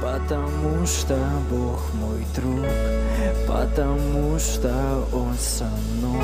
[0.00, 1.16] Потому что
[1.50, 2.66] Бог мой друг,
[3.48, 6.22] потому что Он со мной,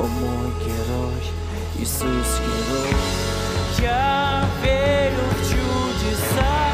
[0.00, 1.22] О мой герой,
[1.78, 2.94] Иисус герой.
[3.78, 6.72] Я верю в чудеса,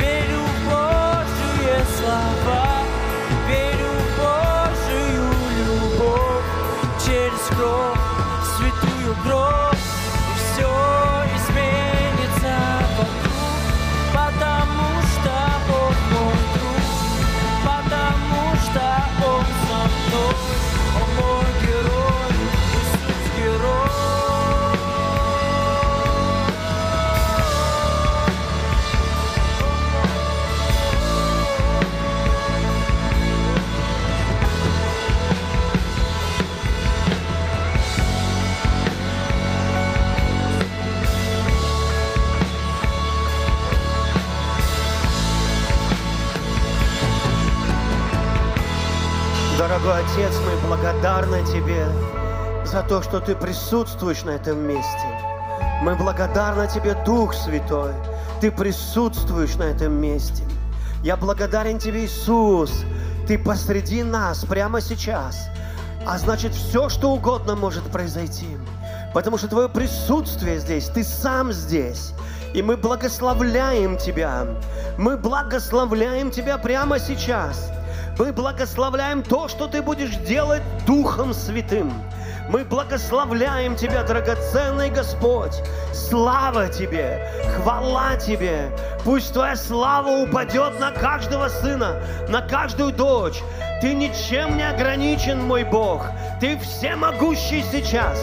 [0.00, 2.73] верю в Божьи слова,
[49.74, 51.88] Дорогой Отец, мы благодарны Тебе
[52.64, 55.08] за то, что Ты присутствуешь на этом месте.
[55.82, 57.92] Мы благодарны Тебе, Дух Святой.
[58.40, 60.44] Ты присутствуешь на этом месте.
[61.02, 62.84] Я благодарен Тебе, Иисус.
[63.26, 65.48] Ты посреди нас прямо сейчас.
[66.06, 68.56] А значит, все, что угодно может произойти.
[69.12, 72.12] Потому что Твое присутствие здесь, Ты сам здесь.
[72.54, 74.46] И мы благословляем Тебя.
[74.98, 77.72] Мы благословляем Тебя прямо сейчас.
[78.16, 81.92] Мы благословляем то, что Ты будешь делать Духом Святым.
[82.48, 85.62] Мы благословляем Тебя, драгоценный Господь.
[85.92, 88.70] Слава Тебе, хвала Тебе.
[89.02, 93.42] Пусть Твоя слава упадет на каждого сына, на каждую дочь.
[93.80, 96.06] Ты ничем не ограничен, мой Бог.
[96.40, 98.18] Ты всемогущий сейчас.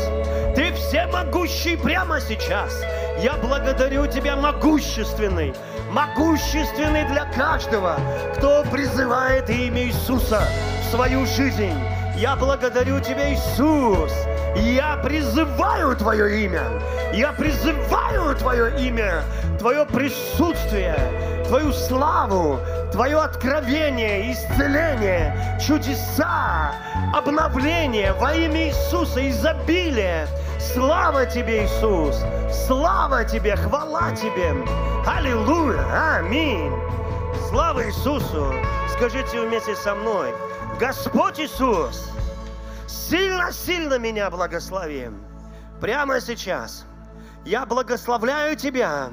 [0.56, 2.80] Ты всемогущий прямо сейчас.
[3.24, 5.54] Я благодарю Тебя, могущественный,
[5.90, 7.98] могущественный для каждого,
[8.38, 10.44] кто призывает имя Иисуса
[10.84, 11.76] в свою жизнь.
[12.16, 14.12] Я благодарю Тебя, Иисус.
[14.56, 16.64] Я призываю Твое имя.
[17.14, 19.24] Я призываю Твое имя,
[19.60, 20.98] Твое присутствие,
[21.48, 22.60] Твою славу,
[22.92, 26.74] Твое откровение, исцеление, чудеса,
[27.14, 30.28] обновление во имя Иисуса, изобилие.
[30.60, 32.24] Слава Тебе, Иисус!
[32.68, 34.56] Слава Тебе, хвала Тебе!
[35.06, 36.18] Аллилуйя!
[36.20, 36.72] Аминь!
[37.50, 38.54] Слава Иисусу!
[38.96, 40.34] Скажите вместе со мной,
[40.82, 42.10] Господь Иисус,
[42.88, 45.12] сильно-сильно меня благослови.
[45.80, 46.86] Прямо сейчас
[47.46, 49.12] я благословляю Тебя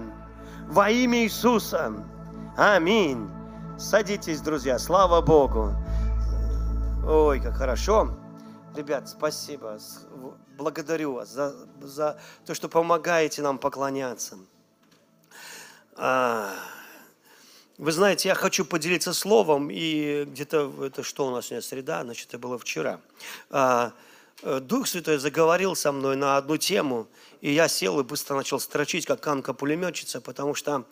[0.67, 1.93] во имя Иисуса.
[2.57, 3.29] Аминь.
[3.79, 5.75] Садитесь, друзья, слава Богу.
[7.07, 8.17] Ой, как хорошо.
[8.75, 9.79] Ребят, спасибо.
[10.57, 14.39] Благодарю вас за, за то, что помогаете нам поклоняться.
[15.99, 16.49] А,
[17.79, 22.27] Вы знаете, я хочу поделиться словом, и где-то, это что у нас сегодня, среда, значит,
[22.27, 23.01] это было вчера.
[23.51, 23.93] А,
[24.43, 27.07] э, Дух Святой заговорил со мной на одну тему,
[27.41, 30.87] и я сел и быстро начал строчить, как Анка-пулеметчица, потому что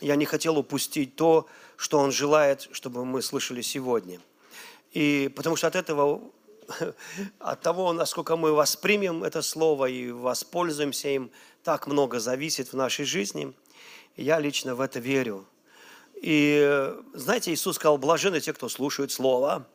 [0.00, 1.46] я не хотел упустить то,
[1.78, 4.20] что Он желает, чтобы мы слышали сегодня.
[4.92, 6.20] И потому что от этого,
[7.38, 11.30] от того, насколько мы воспримем это слово и воспользуемся им,
[11.64, 13.54] так много зависит в нашей жизни.
[14.18, 15.46] Я лично в это верю.
[16.20, 19.66] И знаете, Иисус сказал, блаженны те, кто слушают Слово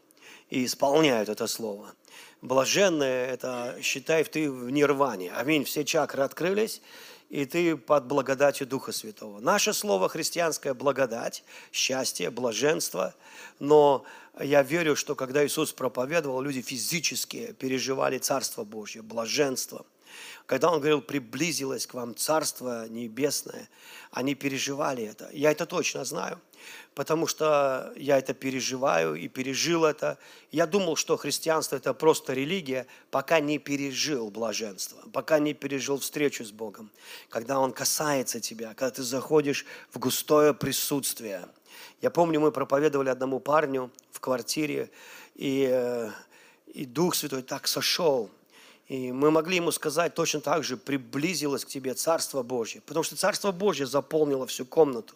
[0.49, 1.93] и исполняют это Слово.
[2.41, 5.31] Блаженные– это, считай, ты в нирване.
[5.31, 5.63] Аминь.
[5.63, 6.81] Все чакры открылись,
[7.29, 9.39] и ты под благодатью Духа Святого.
[9.39, 13.15] Наше слово христианское– благодать, счастье, блаженство.
[13.59, 14.03] Но
[14.37, 19.85] я верю, что когда Иисус проповедовал, люди физически переживали Царство Божье, блаженство.
[20.45, 23.69] Когда Он говорил, приблизилось к вам Царство Небесное,
[24.11, 25.29] они переживали это.
[25.31, 26.39] Я это точно знаю,
[26.95, 30.17] потому что я это переживаю и пережил это.
[30.51, 36.43] Я думал, что христианство– это просто религия, пока не пережил блаженство, пока не пережил встречу
[36.43, 36.91] с Богом.
[37.29, 41.47] Когда Он касается тебя, когда ты заходишь в густое присутствие.
[42.01, 44.91] Я помню, мы проповедовали одному парню в квартире,
[45.35, 46.11] и, э,
[46.67, 48.29] и Дух Святой так сошел–
[48.93, 52.79] и мы могли ему сказать точно так же, приблизилось к тебе Царство Божье.
[52.81, 55.15] Потому что Царство Божье заполнило всю комнату.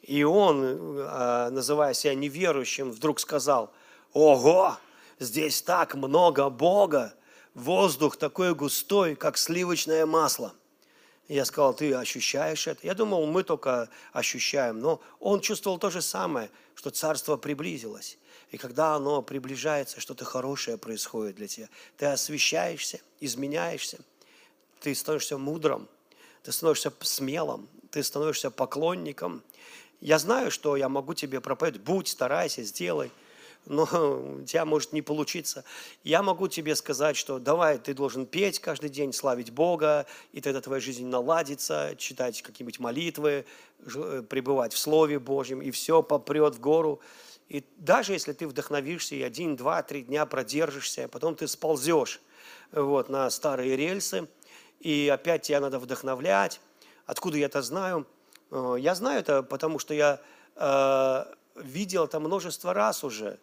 [0.00, 3.70] И он, э, называя себя неверующим, вдруг сказал,
[4.14, 4.78] ого,
[5.18, 7.12] здесь так много Бога,
[7.52, 10.54] воздух такой густой, как сливочное масло.
[11.28, 12.86] Я сказал, ты ощущаешь это?
[12.86, 18.16] Я думал, мы только ощущаем, но он чувствовал то же самое, что царство приблизилось.
[18.50, 21.68] И когда оно приближается, что-то хорошее происходит для тебя.
[21.96, 23.98] Ты освещаешься, изменяешься,
[24.80, 25.88] ты становишься мудрым,
[26.42, 29.42] ты становишься смелым, ты становишься поклонником.
[30.00, 33.10] Я знаю, что я могу тебе проповедовать, будь, старайся, сделай–
[33.68, 35.64] но у тебя может не получиться.
[36.02, 40.60] Я могу тебе сказать, что давай, ты должен петь каждый день, славить Бога, и тогда
[40.60, 43.44] твоя жизнь наладится, читать какие-нибудь молитвы,
[43.94, 47.00] э, пребывать в Слове Божьем, и все попрет в гору.
[47.48, 52.20] И даже если ты вдохновишься и один, два, три дня продержишься, а потом ты сползешь
[52.72, 54.28] вот, на старые рельсы,
[54.80, 56.60] и опять тебя надо вдохновлять.
[57.06, 58.06] Откуда я это знаю?
[58.50, 60.20] Э, я знаю это, потому что я
[60.56, 61.24] э,
[61.56, 63.38] видел это множество раз уже.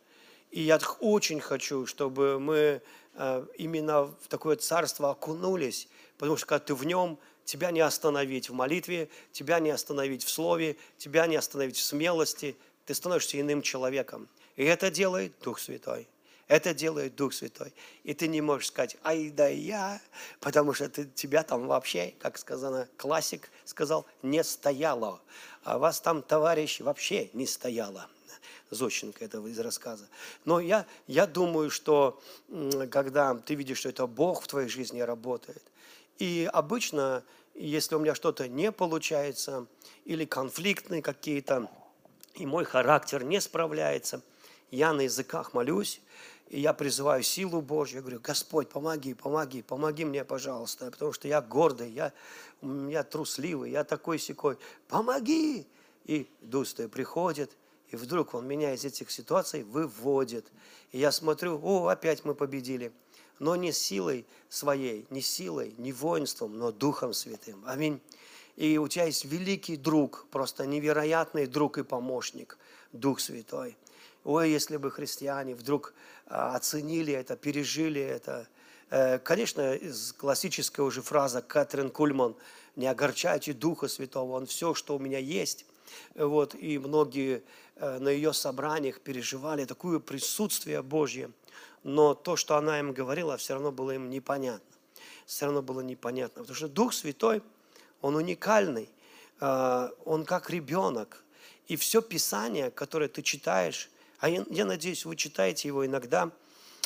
[0.51, 2.81] И я очень хочу, чтобы мы
[3.15, 5.87] э, именно в такое царство окунулись,
[6.17, 10.29] потому что когда ты в нем, тебя не остановить в молитве, тебя не остановить в
[10.29, 12.55] слове, тебя не остановить в смелости,
[12.85, 14.29] ты становишься иным человеком.
[14.55, 16.07] И это делает Дух Святой.
[16.47, 17.73] Это делает Дух Святой.
[18.03, 19.99] И ты не можешь сказать, ай да я,
[20.39, 25.21] потому что ты, тебя там вообще, как сказано, классик сказал, не стояло.
[25.63, 28.07] А вас там, товарищ, вообще не стояло.
[28.69, 30.07] Зощенко этого из рассказа.
[30.43, 32.21] Но я, я думаю, что
[32.91, 35.63] когда ты видишь, что это Бог в твоей жизни работает,
[36.19, 37.23] и обычно,
[37.55, 39.67] если у меня что-то не получается,
[40.05, 41.69] или конфликтные какие-то,
[42.35, 44.21] и мой характер не справляется,
[44.71, 46.01] я на языках молюсь,
[46.49, 51.27] и я призываю силу Божью, я говорю, Господь, помоги, помоги, помоги мне, пожалуйста, потому что
[51.27, 52.13] я гордый, я,
[52.61, 55.67] я трусливый, я такой секой, помоги!
[56.05, 57.51] И Святой приходит–
[57.89, 60.51] и вдруг он меня из этих ситуаций выводит.
[60.91, 62.91] И я смотрю, о, опять мы победили.
[63.39, 67.63] Но не силой своей, не силой, не воинством, но Духом Святым.
[67.65, 68.01] Аминь.
[68.55, 72.57] И у тебя есть великий друг, просто невероятный друг и помощник,
[72.93, 73.77] Дух Святой.
[74.23, 75.93] Ой, если бы христиане вдруг
[76.27, 78.47] а, оценили это, пережили это.
[78.89, 79.77] Э, конечно,
[80.17, 82.35] классическая уже фраза Кэтрин Кульман
[82.75, 85.65] «Не огорчайте Духа Святого, Он все, что у меня есть».
[86.15, 87.43] Вот, и многие
[87.75, 91.31] Э, на ее собраниях переживали такое присутствие Божье,
[91.83, 94.65] но то, что она им говорила, все равно было им непонятно.
[95.25, 97.41] Все равно было непонятно, потому что Дух Святой,
[98.05, 98.87] Он уникальный,
[99.41, 101.23] э, Он как ребенок.
[101.67, 106.29] И все Писание, которое ты читаешь, а я, я надеюсь, вы читаете его иногда,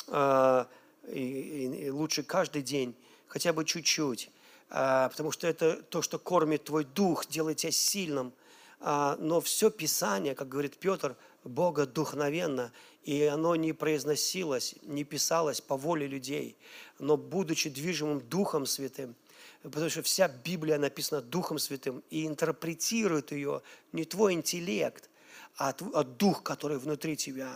[0.08, 0.64] э,
[1.12, 2.94] и, и лучше каждый день,
[3.26, 4.30] хотя бы чуть-чуть,
[4.68, 8.32] потому что это то, что кормит твой дух, делает тебя сильным,
[8.80, 15.76] но все Писание, как говорит Петр, Бога духновенно, и оно не произносилось, не писалось по
[15.76, 16.56] воле людей,
[16.98, 19.16] но будучи движимым Духом Святым,
[19.62, 23.62] потому что вся Библия написана Духом Святым, и интерпретирует ее
[23.92, 25.10] не твой интеллект,
[25.56, 27.50] а, а Дух, который внутри тебя.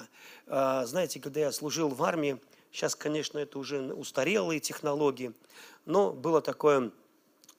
[0.47, 2.39] А, знаете, когда я служил в армии,
[2.71, 5.33] сейчас, конечно, это уже устарелые технологии,
[5.87, 6.91] но было такое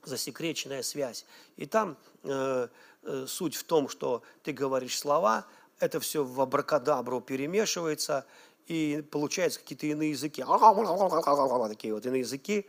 [0.03, 1.25] засекреченная связь.
[1.57, 2.67] И там э,
[3.05, 5.45] Э, суть в том, что ты говоришь слова,
[5.79, 8.25] это все в абракадабру перемешивается,
[8.65, 10.43] и получаются какие-то иные языки.
[11.69, 12.65] Такие вот иные языки.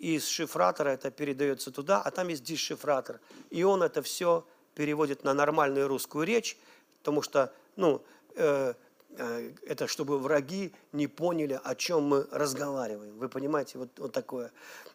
[0.00, 3.20] Из шифратора это передается туда, а там есть дешифратор.
[3.50, 6.56] И он это все переводит на нормальную русскую речь,
[6.98, 8.02] потому что, ну,
[8.34, 8.72] э,
[9.18, 13.18] э, это чтобы враги не поняли, о чем мы разговариваем.
[13.18, 14.52] Вы понимаете, вот, вот такое.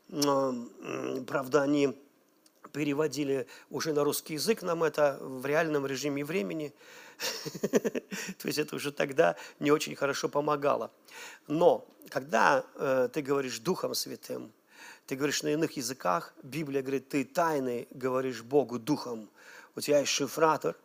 [0.08, 0.56] Но,
[1.28, 1.96] правда, они
[2.72, 6.74] переводили уже на русский язык нам это в реальном режиме времени.
[8.40, 10.92] То есть это уже тогда не очень хорошо помогало.
[11.48, 14.52] Но когда э, ты говоришь Духом Святым,
[15.08, 19.30] ты говоришь на иных языках, Библия говорит, ты тайны говоришь Богу Духом.
[19.76, 20.76] У тебя есть шифратор,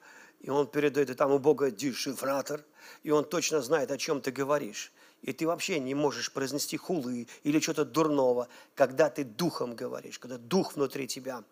[0.40, 2.64] и он передает, и там у Бога дешифратор,
[3.02, 7.26] и он точно знает, о чем ты говоришь и ты вообще не можешь произнести хулы
[7.42, 11.44] или что-то дурного, когда ты духом говоришь, когда дух внутри тебя.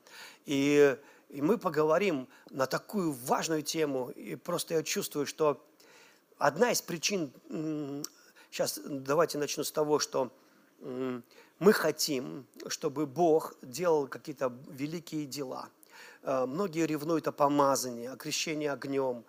[0.47, 0.97] И,
[1.29, 5.63] и мы поговорим на такую важную тему, и просто я чувствую, что
[6.39, 7.31] одна из причин,
[8.51, 10.33] сейчас давайте начну с того, что
[11.59, 15.69] мы хотим, чтобы Бог делал какие-то великие дела.
[16.23, 19.25] Э, многие ревнуют о помазании, о крещении огнем,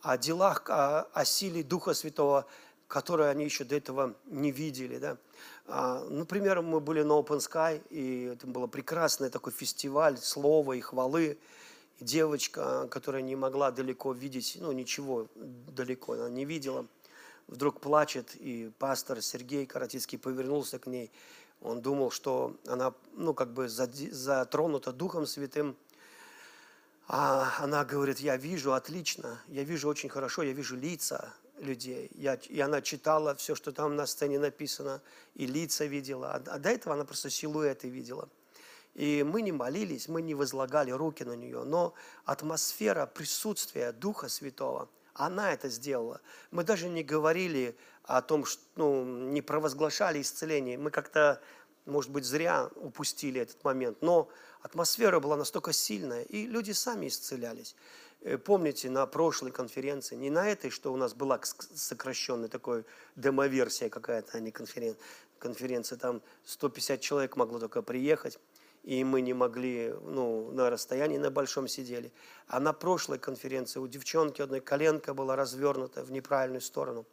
[0.00, 2.46] о делах, о, о силе Духа Святого–
[2.92, 4.98] которые они еще до этого не видели.
[4.98, 5.16] Да?
[5.66, 10.80] А, например, мы были на Open Sky, и это был прекрасный такой фестиваль слова и
[10.80, 11.38] хвалы.
[12.00, 16.84] Девочка, которая не могла далеко видеть, ну ничего далеко она не видела,
[17.48, 21.10] вдруг плачет, и пастор Сергей Каратицкий повернулся к ней.
[21.62, 25.76] Он думал, что она, ну, как бы затронута Духом Святым.
[27.08, 32.10] А она говорит, я вижу отлично, я вижу очень хорошо, я вижу лица, людей.
[32.14, 35.02] Я, и она читала все, что там на сцене написано,
[35.34, 36.32] и лица видела.
[36.32, 38.28] А, а до этого она просто силуэты видела.
[38.94, 44.88] И мы не молились, мы не возлагали руки на нее, но атмосфера присутствия Духа Святого,
[45.14, 46.20] она это сделала.
[46.50, 50.78] Мы даже не говорили о том, что, ну, не провозглашали исцеление.
[50.78, 51.40] Мы как-то,
[51.86, 53.98] может быть, зря упустили этот момент.
[54.00, 54.28] Но
[54.62, 57.76] атмосфера была настолько сильная, и люди сами исцелялись.
[58.20, 62.84] Э, помните, на прошлой конференции, не на этой, что у нас была сокращенная такой
[63.16, 65.02] демоверсия какая-то, а не конференция,
[65.38, 68.38] конференция, там 150 человек могло только приехать
[68.82, 72.12] и мы не могли, ну, на расстоянии на большом сидели.
[72.48, 77.06] А на прошлой конференции у девчонки одной коленка была развернута в неправильную сторону.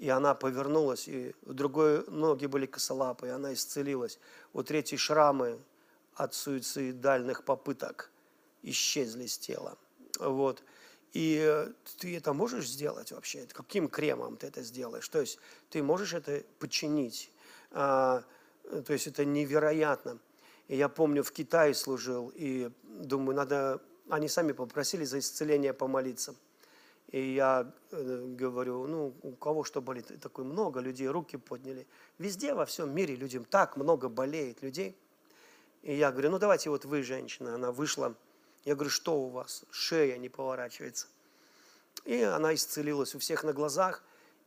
[0.00, 4.18] И она повернулась, и у другой ноги были косолапые, она исцелилась.
[4.54, 5.58] У третьей шрамы
[6.14, 8.10] от суицидальных попыток
[8.62, 9.76] исчезли с тела.
[10.18, 10.62] Вот.
[11.12, 11.66] И
[11.98, 13.46] ты это можешь сделать вообще?
[13.52, 15.06] Каким кремом ты это сделаешь?
[15.06, 15.38] То есть
[15.68, 17.30] ты можешь это починить.
[17.70, 18.24] А,
[18.86, 20.18] то есть это невероятно.
[20.68, 23.82] И я помню, в Китае служил, и думаю, надо...
[24.08, 26.34] Они сами попросили за исцеление помолиться.
[27.10, 30.10] И я э, говорю, ну, у кого что болит?
[30.10, 31.86] И такое много людей, руки подняли.
[32.18, 34.96] Везде, во всем мире людям так много болеет людей.
[35.82, 37.54] И я говорю, ну, давайте вот вы, женщина.
[37.54, 38.14] Она вышла.
[38.64, 39.64] Я говорю, что у вас?
[39.70, 41.08] Шея не поворачивается.
[42.04, 44.04] И она исцелилась у всех на глазах.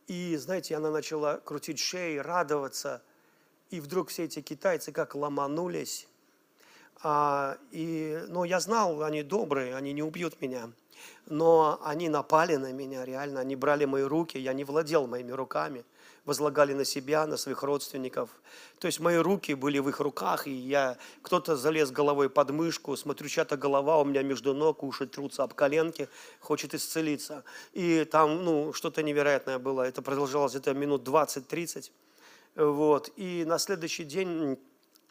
[0.07, 3.01] И, знаете, она начала крутить шеи, радоваться.
[3.71, 6.07] И вдруг все эти китайцы как ломанулись
[7.01, 10.71] а, и, ну, я знал, они добрые, они не убьют меня.
[11.25, 13.39] Но они напали на меня, реально.
[13.39, 15.85] Они брали мои руки, я не владел моими руками.
[16.25, 18.29] Возлагали на себя, на своих родственников.
[18.79, 20.97] То есть мои руки были в их руках, и я...
[21.21, 25.53] Кто-то залез головой под мышку, смотрю, чья-то голова у меня между ног, уши трутся об
[25.53, 26.07] коленки,
[26.39, 27.43] хочет исцелиться.
[27.73, 29.81] И там, ну, что-то невероятное было.
[29.81, 31.91] Это продолжалось где-то минут 20-30.
[32.55, 33.11] Вот.
[33.17, 34.57] И на следующий день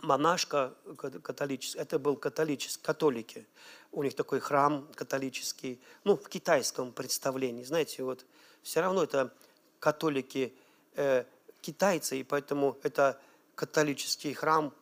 [0.03, 0.75] монашка
[1.23, 3.47] католическая, это был католический, католики.
[3.93, 8.25] У них такой храм католический, ну, в китайском представлении, знаете, вот
[8.63, 9.33] все равно это
[9.79, 10.55] католики
[10.95, 11.25] э,
[11.61, 13.21] китайцы, и поэтому это
[13.55, 14.73] католический храм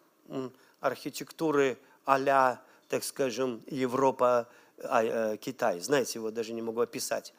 [0.81, 1.76] архитектуры
[2.07, 4.49] а так скажем, Европа,
[4.83, 5.79] а, э, Китай.
[5.81, 7.33] Знаете, его даже не могу описать.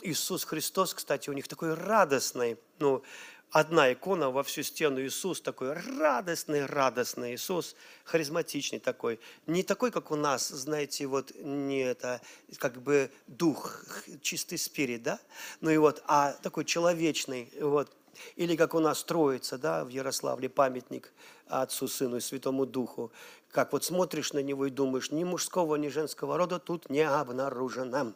[0.00, 3.02] Иисус Христос, кстати, у них такой радостный, ну,
[3.52, 9.20] одна икона во всю стену Иисус, такой радостный, радостный Иисус, харизматичный такой.
[9.46, 12.20] Не такой, как у нас, знаете, вот не это,
[12.58, 13.84] как бы дух,
[14.22, 15.20] чистый спирит, да?
[15.60, 17.94] Ну и вот, а такой человечный, вот.
[18.36, 21.12] Или как у нас Троица, да, в Ярославле памятник
[21.46, 23.10] Отцу, Сыну и Святому Духу.
[23.50, 28.12] Как вот смотришь на него и думаешь, ни мужского, ни женского рода тут не обнаружено.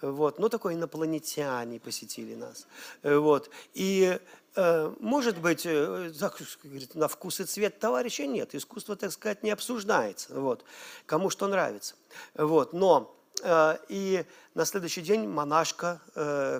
[0.00, 0.38] Вот.
[0.38, 2.66] Ну, такой инопланетяне посетили нас.
[3.02, 3.50] Вот.
[3.74, 4.18] И
[4.98, 6.10] может быть, э,
[6.94, 8.54] на вкус и цвет товарища нет.
[8.54, 10.34] Искусство, так сказать, не обсуждается.
[10.34, 10.64] Вот.
[11.06, 11.94] Кому что нравится.
[12.34, 12.72] Вот.
[12.72, 14.24] Но э, и
[14.54, 16.00] на следующий день монашка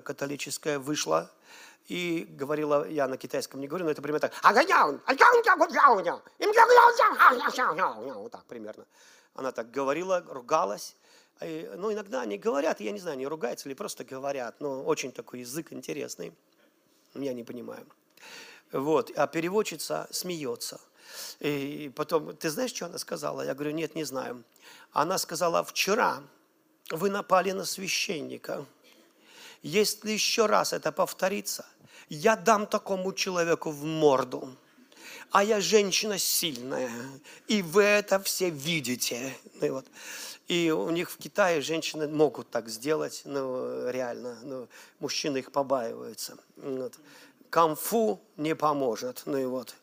[0.05, 1.31] католическая вышла
[1.88, 4.33] и говорила, я на китайском не говорю, но это примерно так.
[8.14, 8.85] Вот так примерно.
[9.35, 10.95] Она так говорила, ругалась.
[11.40, 15.40] Ну, иногда они говорят, я не знаю, они ругаются или просто говорят, но очень такой
[15.40, 16.33] язык интересный
[17.14, 17.86] я не понимаю.
[18.72, 20.80] Вот, а переводчица смеется.
[21.40, 23.42] И потом, ты знаешь, что она сказала?
[23.42, 24.44] Я говорю, нет, не знаю.
[24.92, 26.22] Она сказала, вчера
[26.90, 28.66] вы напали на священника.
[29.62, 31.66] Если еще раз это повторится,
[32.08, 34.56] я дам такому человеку в морду.
[35.30, 36.90] А я женщина сильная,
[37.49, 39.35] и вы это все видите.
[39.61, 39.87] И вот.
[40.49, 44.68] И у них в Китае женщины могут так сделать, ну, реально, ну,
[44.99, 46.38] мужчины их побаиваются.
[46.56, 46.94] Вот.
[47.50, 49.75] Камфу не поможет, ну и вот.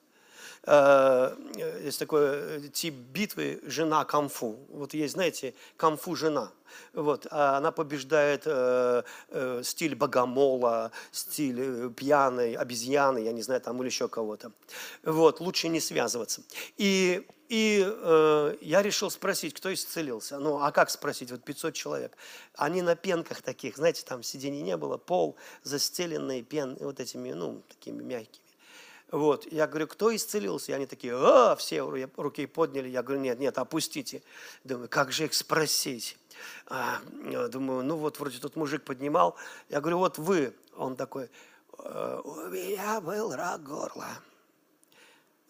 [0.66, 1.36] Э,
[1.84, 4.58] есть такой тип битвы «Жена Камфу».
[4.70, 6.52] Вот есть, знаете, Камфу жена.
[6.94, 13.62] Вот, а она побеждает э, э, стиль богомола, стиль э, пьяной обезьяны, я не знаю,
[13.62, 14.52] там или еще кого-то.
[15.04, 16.42] Вот, лучше не связываться.
[16.78, 20.40] И и э, я решил спросить, кто исцелился.
[20.40, 21.30] Ну, а как спросить?
[21.30, 22.18] Вот 500 человек.
[22.56, 27.62] Они на пенках таких, знаете, там сидений не было, пол застеленный пен, вот этими, ну,
[27.70, 28.45] такими мягкими.
[29.16, 30.74] Вот, я говорю, кто исцелился?
[30.74, 31.80] И они такие, а, все
[32.18, 32.90] руки подняли.
[32.90, 34.22] Я говорю, нет, нет, опустите.
[34.66, 36.18] Думаю, как же их спросить?
[36.68, 37.00] А,
[37.48, 39.38] думаю, ну вот вроде тут мужик поднимал.
[39.70, 40.54] Я говорю, вот вы.
[40.76, 41.30] Он такой,
[41.80, 44.10] «Э, у меня был рак горла.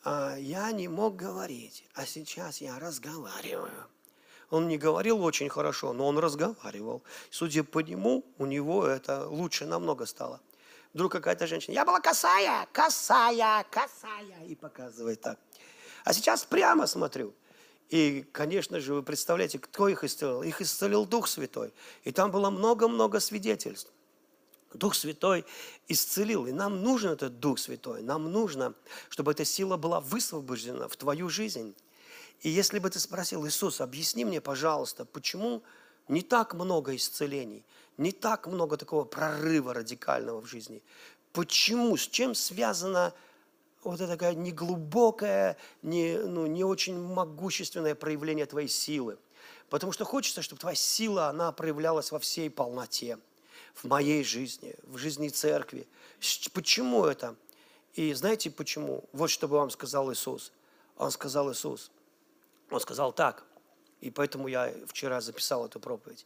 [0.04, 3.88] А, я не мог говорить, а сейчас я разговариваю.
[4.52, 7.02] Он не говорил очень хорошо, но он разговаривал.
[7.32, 10.40] Судя по нему, у него это лучше намного стало.
[10.96, 15.38] Вдруг какая-то женщина, я была косая, косая, косая, и показывает так.
[16.06, 17.34] А сейчас прямо смотрю.
[17.90, 20.42] И, конечно же, вы представляете, кто их исцелил?
[20.42, 21.74] Их исцелил Дух Святой.
[22.06, 23.92] И там было много-много свидетельств.
[24.74, 25.44] Дух Святой
[25.90, 26.48] исцелил.
[26.48, 28.02] И нам нужен этот Дух Святой.
[28.02, 28.74] Нам нужно,
[29.10, 31.75] чтобы эта сила была высвобождена в твою жизнь.
[32.40, 35.62] И если бы ты спросил, Иисус, объясни мне, пожалуйста, почему
[36.08, 37.66] не так много исцелений,
[37.98, 40.82] не так много такого прорыва радикального в жизни?
[41.34, 41.98] Почему?
[41.98, 43.14] С чем связано
[43.84, 49.18] вот это такая неглубокое, не, ну, не очень могущественное проявление твоей силы?
[49.70, 53.18] Потому что хочется, чтобы твоя сила, она проявлялась во всей полноте
[53.74, 55.88] в моей жизни, в жизни церкви.
[56.54, 57.36] Почему это?
[57.94, 59.04] И знаете почему?
[59.14, 60.52] Вот что бы вам сказал Иисус.
[60.98, 61.92] Он сказал Иисус.
[62.70, 63.44] Он сказал так.
[64.02, 66.25] И поэтому я вчера записал эту проповедь.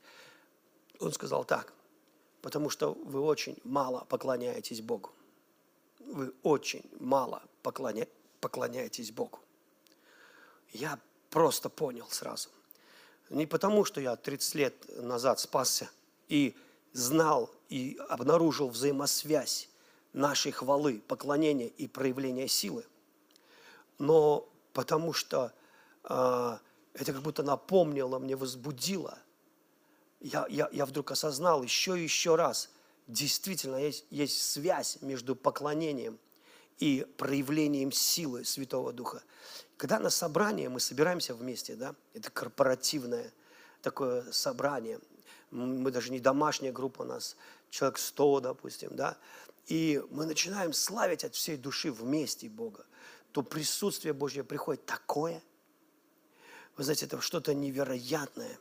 [1.00, 1.74] Он сказал так.
[2.42, 5.12] Потому что вы очень мало поклоняетесь Богу.
[6.00, 8.08] Вы очень мало поклоня...
[8.40, 9.40] поклоняетесь Богу.
[10.72, 12.50] Я просто понял сразу.
[13.30, 15.90] Не потому, что я 30 лет назад спасся
[16.28, 16.56] и
[16.94, 19.70] знал и обнаружил взаимосвязь
[20.14, 22.84] нашей хвалы, поклонения и проявления силы,
[24.00, 25.54] но потому что
[26.04, 26.58] э,
[26.94, 29.20] это как будто напомнило мне, возбудило.
[30.20, 32.70] Я, я, я вдруг осознал еще и еще раз,
[33.08, 36.20] действительно есть, есть связь между поклонением
[36.78, 39.24] и проявлением силы Святого Духа.
[39.78, 43.32] Когда на собрании мы собираемся вместе, да, это корпоративное
[43.82, 45.00] такое собрание,
[45.52, 47.36] мы даже не домашняя группа у нас,
[47.70, 49.18] человек 100, допустим, да,
[49.68, 52.86] и мы начинаем славить от всей души вместе Бога,
[53.32, 55.42] то присутствие Божье приходит такое,
[56.76, 58.58] вы знаете, это что-то невероятное.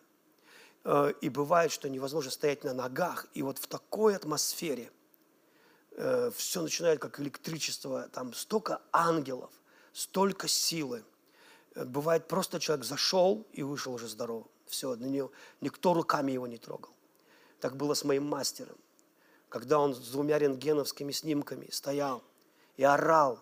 [0.85, 4.91] Э, и бывает, что невозможно стоять на ногах, и вот в такой атмосфере
[5.93, 9.51] э, все начинает как электричество, там столько ангелов,
[9.93, 11.05] столько силы.
[11.75, 14.49] Э, бывает, просто человек зашел и вышел уже здоровым.
[14.67, 16.93] Все, на него, никто руками его не трогал.
[17.61, 18.77] Так было с моим мастером.
[19.49, 22.23] Когда он с двумя рентгеновскими снимками стоял
[22.77, 23.41] и орал,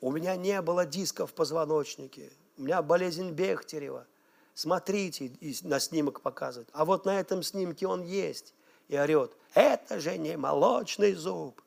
[0.00, 4.06] у меня не было дисков в позвоночнике, у меня болезнь Бехтерева.
[4.54, 6.68] Смотрите, и на снимок показывает.
[6.72, 8.54] А вот на этом снимке он есть.
[8.88, 11.62] И орет, это же не молочный зуб.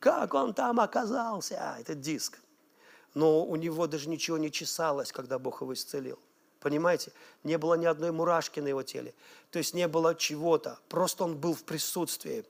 [0.00, 2.38] Как он там оказался, этот диск?
[3.14, 6.18] Но у него даже ничего не чесалось, когда Бог его исцелил.
[6.60, 7.12] Понимаете?
[7.42, 9.14] Не было ни одной мурашки на его теле.
[9.50, 10.78] То есть не было чего-то.
[10.88, 12.44] Просто он был в присутствии.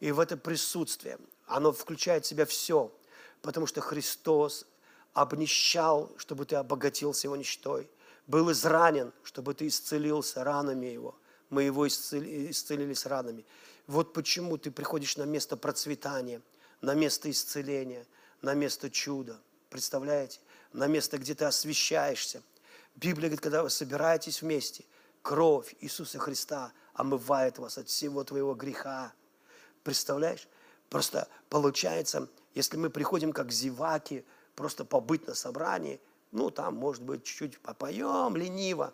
[0.00, 2.92] И в это присутствие оно включает в себя все.
[3.42, 4.66] Потому что Христос
[5.12, 7.88] обнищал, чтобы ты обогатился его нищетой.
[8.26, 11.16] Был изранен, чтобы ты исцелился ранами его.
[11.50, 13.44] Мы его исцели, исцелились ранами.
[13.86, 16.42] Вот почему ты приходишь на место процветания,
[16.80, 18.04] на место исцеления,
[18.42, 19.38] на место чуда.
[19.70, 20.40] Представляете?
[20.72, 22.42] На место, где ты освещаешься–
[22.96, 24.84] Библия говорит, когда вы собираетесь вместе,
[25.22, 29.12] кровь Иисуса Христа омывает вас от всего твоего греха.
[29.84, 30.48] Представляешь?
[30.88, 36.00] Просто получается, если мы приходим как зеваки, просто побыть на собрании,
[36.36, 38.92] ну, там, может быть, чуть-чуть попоем лениво,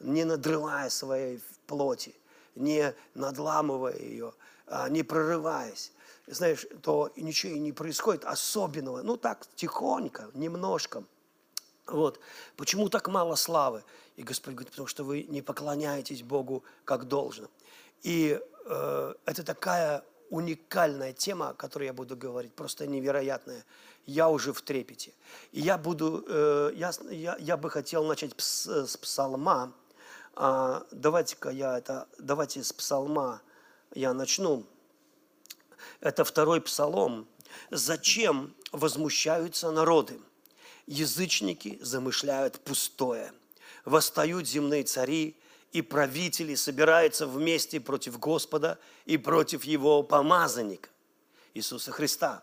[0.00, 2.14] не надрывая своей плоти,
[2.54, 4.34] не надламывая ее,
[4.66, 5.92] а не прорываясь,
[6.26, 9.02] знаешь, то ничего и не происходит особенного.
[9.02, 11.04] Ну, так, тихонько, немножко–
[11.90, 12.20] вот.
[12.56, 13.82] Почему так мало славы?
[14.16, 17.48] И Господь говорит, потому что вы не поклоняетесь Богу как должно.
[18.02, 23.64] И э, это такая уникальная тема, о которой я буду говорить, просто невероятная.
[24.10, 25.12] Я уже в трепете.
[25.52, 29.72] И я буду, э, я, я, я бы хотел начать пс, с псалма.
[30.34, 33.40] А, давайте-ка я это, давайте с псалма
[33.94, 34.64] я начну.
[36.00, 37.28] Это второй псалом.
[37.70, 40.20] Зачем возмущаются народы?
[40.90, 43.32] язычники замышляют пустое.
[43.84, 45.36] Восстают земные цари,
[45.72, 50.88] и правители собираются вместе против Господа и против Его помазанника,
[51.54, 52.42] Иисуса Христа.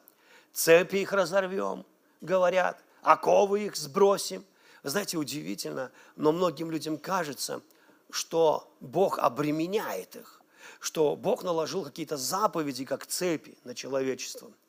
[0.54, 1.86] Цепи их разорвем,
[2.22, 4.44] говорят, оковы их сбросим.
[4.84, 7.62] знаете, удивительно, но многим людям кажется,
[8.10, 10.42] что Бог обременяет их,
[10.80, 14.52] что Бог наложил какие-то заповеди, как цепи на человечество–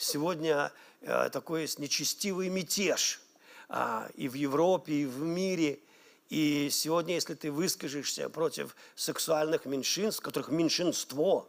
[0.00, 3.20] Сегодня э, такой есть нечестивый мятеж
[3.68, 5.80] а, и в Европе, и в мире.
[6.28, 11.48] И сегодня, если ты выскажешься против сексуальных меньшинств, которых меньшинство,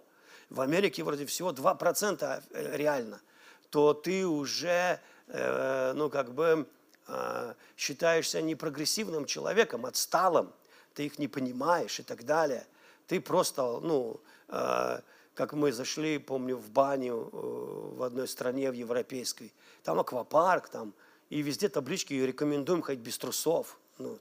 [0.49, 3.21] в Америке вроде всего 2% э, реально,
[3.69, 6.67] то ты уже, э, ну, как бы,
[7.07, 10.53] э, считаешься непрогрессивным человеком, отсталым,
[10.93, 12.65] ты их не понимаешь и так далее.
[13.07, 14.99] Ты просто, ну, э,
[15.33, 19.53] как мы зашли, помню, в баню э, в одной стране, в европейской,
[19.83, 20.93] там аквапарк, там,
[21.29, 23.79] и везде таблички рекомендуем ходить без трусов.
[23.97, 24.19] Ну,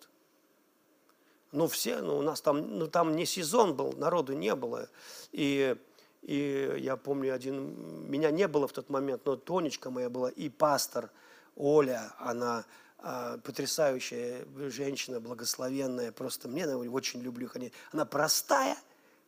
[1.53, 4.89] ну все, ну у нас там, ну там не сезон был, народу не было.
[5.33, 5.77] И,
[6.29, 7.75] и я помню один,
[8.07, 11.11] меня не было в тот момент, но Тонечка моя была, и пастор
[11.57, 12.67] Оля, она
[12.99, 17.73] а, потрясающая женщина, благословенная, просто мне, я очень люблю ходить.
[17.93, 18.77] Она простая,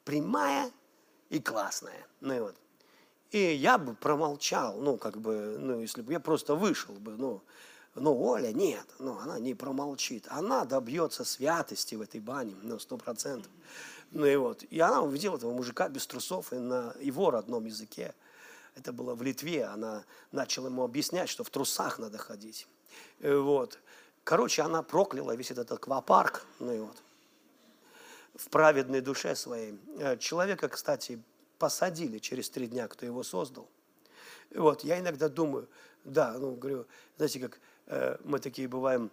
[0.05, 0.71] прямая
[1.31, 2.07] и классная.
[2.21, 2.57] Ну и вот.
[3.31, 7.41] И я бы промолчал, ну, как бы, ну, если бы я просто вышел бы, ну,
[7.95, 10.27] но Оля нет, ну, она не промолчит.
[10.29, 13.51] Она добьется святости в этой бане, ну, сто процентов.
[14.11, 14.63] Ну и вот.
[14.65, 18.15] И она увидела этого мужика без трусов и на его родном языке.
[18.77, 19.65] Это было в Литве.
[19.65, 22.67] Она начала ему объяснять, что в трусах надо ходить.
[23.21, 23.79] И вот.
[24.25, 26.45] Короче, она прокляла весь этот аквапарк.
[26.59, 26.97] Ну и вот.
[28.35, 29.79] В праведной душе своей.
[29.99, 31.23] Э, человека, кстати,
[31.59, 33.69] посадили через три дня, кто его создал.
[34.51, 34.83] И вот.
[34.83, 35.69] Я иногда думаю,
[36.05, 39.11] да, ну, говорю, знаете, как Э, мы такие бываем, э,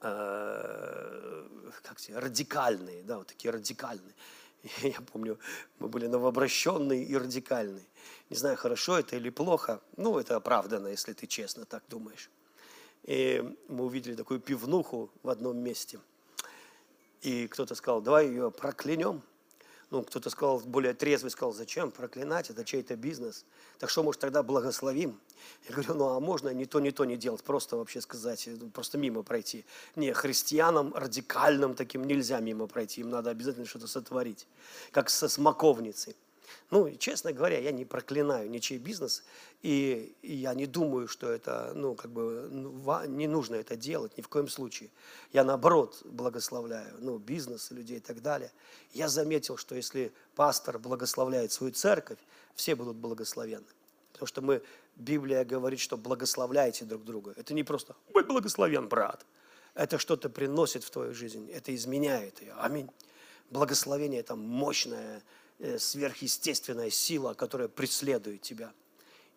[0.00, 4.14] как сказать, радикальные, да, вот такие радикальные.
[4.82, 5.38] Я помню,
[5.78, 7.86] мы были новообращенные и радикальные.
[8.30, 12.30] Не знаю, хорошо это или плохо, ну, это оправдано, если ты честно так думаешь.
[13.04, 15.98] И мы увидели такую пивнуху в одном месте.
[17.22, 19.22] И кто-то сказал, давай ее проклянем
[19.90, 23.44] ну, кто-то сказал, более трезвый сказал, зачем проклинать, это чей-то бизнес.
[23.78, 25.18] Так что, может, тогда благословим?
[25.68, 28.68] Я говорю, ну, а можно не то, не то не делать, просто вообще сказать, ну,
[28.70, 29.64] просто мимо пройти.
[29.96, 34.46] Не, христианам радикальным таким нельзя мимо пройти, им надо обязательно что-то сотворить,
[34.90, 36.16] как со смоковницей.
[36.70, 39.24] Ну, честно говоря, я не проклинаю ничей бизнес,
[39.62, 44.16] и, и я не думаю, что это, ну, как бы, ну, не нужно это делать
[44.16, 44.90] ни в коем случае.
[45.32, 48.52] Я, наоборот, благословляю, ну, бизнес, людей и так далее.
[48.92, 52.18] Я заметил, что если пастор благословляет свою церковь,
[52.54, 53.66] все будут благословенны.
[54.12, 54.62] Потому что мы,
[54.96, 57.32] Библия говорит, что благословляйте друг друга.
[57.36, 59.24] Это не просто «Будь благословен, брат».
[59.74, 62.52] Это что-то приносит в твою жизнь, это изменяет ее.
[62.58, 62.90] Аминь.
[63.50, 65.22] Благословение– это мощная
[65.78, 68.72] сверхъестественная сила, которая преследует тебя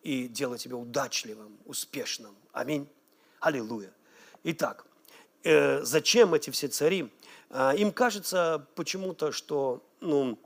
[0.02, 2.34] и делает тебя удачливым, успешным.
[2.52, 2.88] Аминь.
[3.40, 3.92] Аллилуйя.
[4.44, 4.86] Итак,
[5.42, 7.10] э, зачем эти все цари?
[7.50, 10.38] Э, им кажется почему-то, что, ну,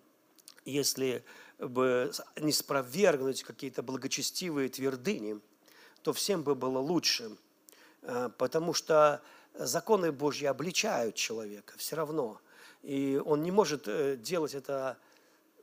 [0.64, 1.24] если
[1.58, 5.40] бы не спровергнуть какие-то благочестивые твердыни,
[6.02, 7.36] то всем бы было лучше,
[8.02, 9.22] э, потому что
[9.54, 12.40] законы Божьи обличают человека все равно.
[12.82, 15.15] И он не может э, делать это Э,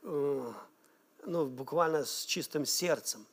[0.04, 3.26] ну, буквально с чистым сердцем.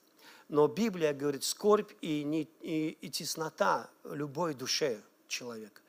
[0.47, 5.81] Но Библия говорит, скорбь и, не, и, и теснота любой душе человека,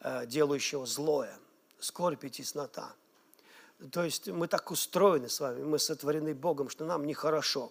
[0.00, 1.38] э, делающего злое.
[1.78, 2.94] Скорбь и теснота.
[3.92, 7.70] То есть мы так устроены с вами, мы сотворены Богом, что нам нехорошо.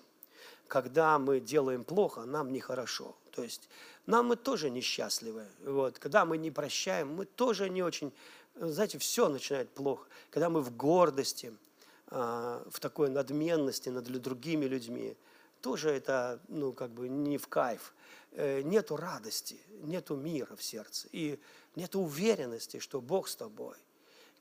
[0.67, 3.15] Когда мы делаем плохо, нам нехорошо.
[3.31, 3.67] То есть
[4.05, 5.47] нам мы тоже несчастливы.
[5.63, 5.97] Вот.
[5.97, 8.13] Когда мы не прощаем, мы тоже не очень...
[8.55, 10.07] Знаете, все начинает плохо.
[10.29, 11.53] Когда мы в гордости–
[12.07, 15.17] в такой надменности над другими людьми,
[15.65, 17.95] тоже это, ну, как бы не в кайф.
[18.33, 21.07] Э, нету радости, нету мира в сердце.
[21.11, 21.39] И
[21.75, 23.75] нету уверенности, что Бог с тобой.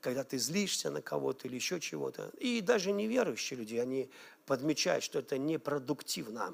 [0.01, 2.29] Когда ты злишься на кого-то или еще чего-то.
[2.37, 4.09] И даже неверующие люди, они
[4.45, 6.53] подмечают, что это непродуктивно.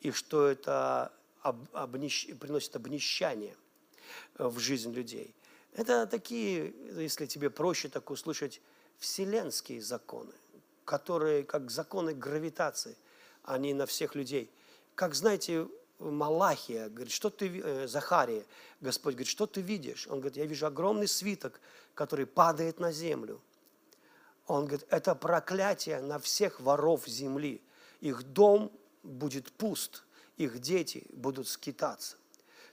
[0.00, 2.26] И что это обнищ...
[2.40, 3.54] приносит обнищание
[4.36, 5.32] в жизнь людей.
[5.74, 8.60] Это такие, если тебе проще так услышать,
[9.00, 10.32] вселенские законы,
[10.84, 12.96] которые как законы гравитации,
[13.42, 14.50] они на всех людей.
[14.94, 15.66] Как знаете,
[15.98, 18.44] Малахия говорит, что ты, э, Захария,
[18.80, 20.06] Господь говорит, что ты видишь?
[20.06, 21.60] Он говорит, я вижу огромный свиток,
[21.94, 23.40] который падает на землю.
[24.46, 27.62] Он говорит, это проклятие на всех воров земли.
[28.00, 28.70] Их дом
[29.02, 30.04] будет пуст,
[30.36, 32.16] их дети будут скитаться.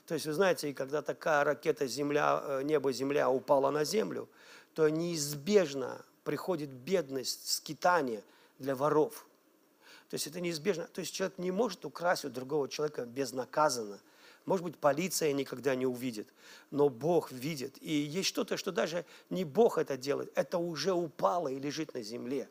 [0.06, 4.28] То есть, вы знаете, когда такая ракета земля, э, небо-земля упала на землю,
[4.74, 8.22] то неизбежно приходит бедность, скитание
[8.58, 9.26] для воров.
[10.10, 10.86] То есть это неизбежно.
[10.86, 13.98] То есть человек не может украсть у другого человека безнаказанно.
[14.44, 16.28] Может быть, полиция никогда не увидит,
[16.70, 17.78] но Бог видит.
[17.80, 22.02] И есть что-то, что даже не Бог это делает, это уже упало и лежит на
[22.02, 22.46] земле.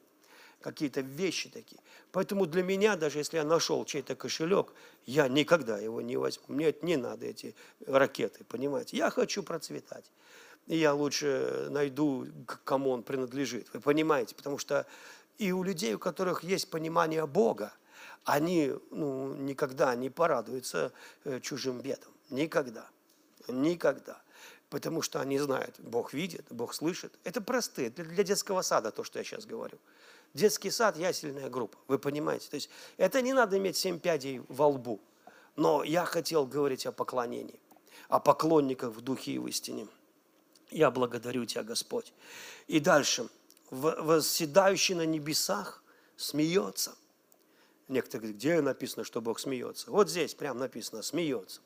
[0.61, 1.79] Какие-то вещи такие.
[2.11, 4.73] Поэтому для меня, даже если я нашел чей-то кошелек,
[5.05, 6.45] я никогда его не возьму.
[6.47, 7.53] Мне не надо, эти
[7.85, 8.97] ракеты, понимаете.
[8.97, 10.09] Я хочу процветать
[10.75, 12.27] я лучше найду,
[12.63, 13.67] кому он принадлежит.
[13.73, 14.35] Вы понимаете?
[14.35, 14.85] Потому что
[15.37, 17.71] и у людей, у которых есть понимание Бога,
[18.23, 20.91] они ну, никогда не порадуются
[21.23, 22.11] э, чужим бедам.
[22.29, 22.85] Никогда.
[23.47, 24.21] Никогда.
[24.69, 27.17] Потому что они знают, Бог видит, Бог слышит.
[27.23, 29.77] Это простые, для детского сада то, что я сейчас говорю.
[30.33, 32.49] Детский сад– ясельная группа, вы понимаете.
[32.49, 34.99] То есть это не надо иметь семь пядей во лбу.
[35.55, 37.59] Но я хотел говорить о поклонении,
[38.09, 39.87] о поклонниках в духе и в истине.
[40.69, 42.13] Я благодарю Тебя, Господь.
[42.67, 43.29] И дальше.
[43.69, 45.83] Восседающий на небесах
[46.15, 46.95] смеется.
[47.87, 49.91] Некоторые говорят, где написано, что Бог смеется?
[49.91, 51.61] Вот здесь прям написано, смеется.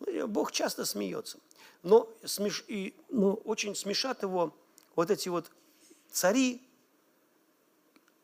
[0.00, 1.38] Ну, Бог часто смеется.
[1.82, 2.64] Но смеш...
[2.68, 4.56] и, ну, очень смешат его
[4.94, 5.50] вот эти вот
[6.10, 6.62] цари,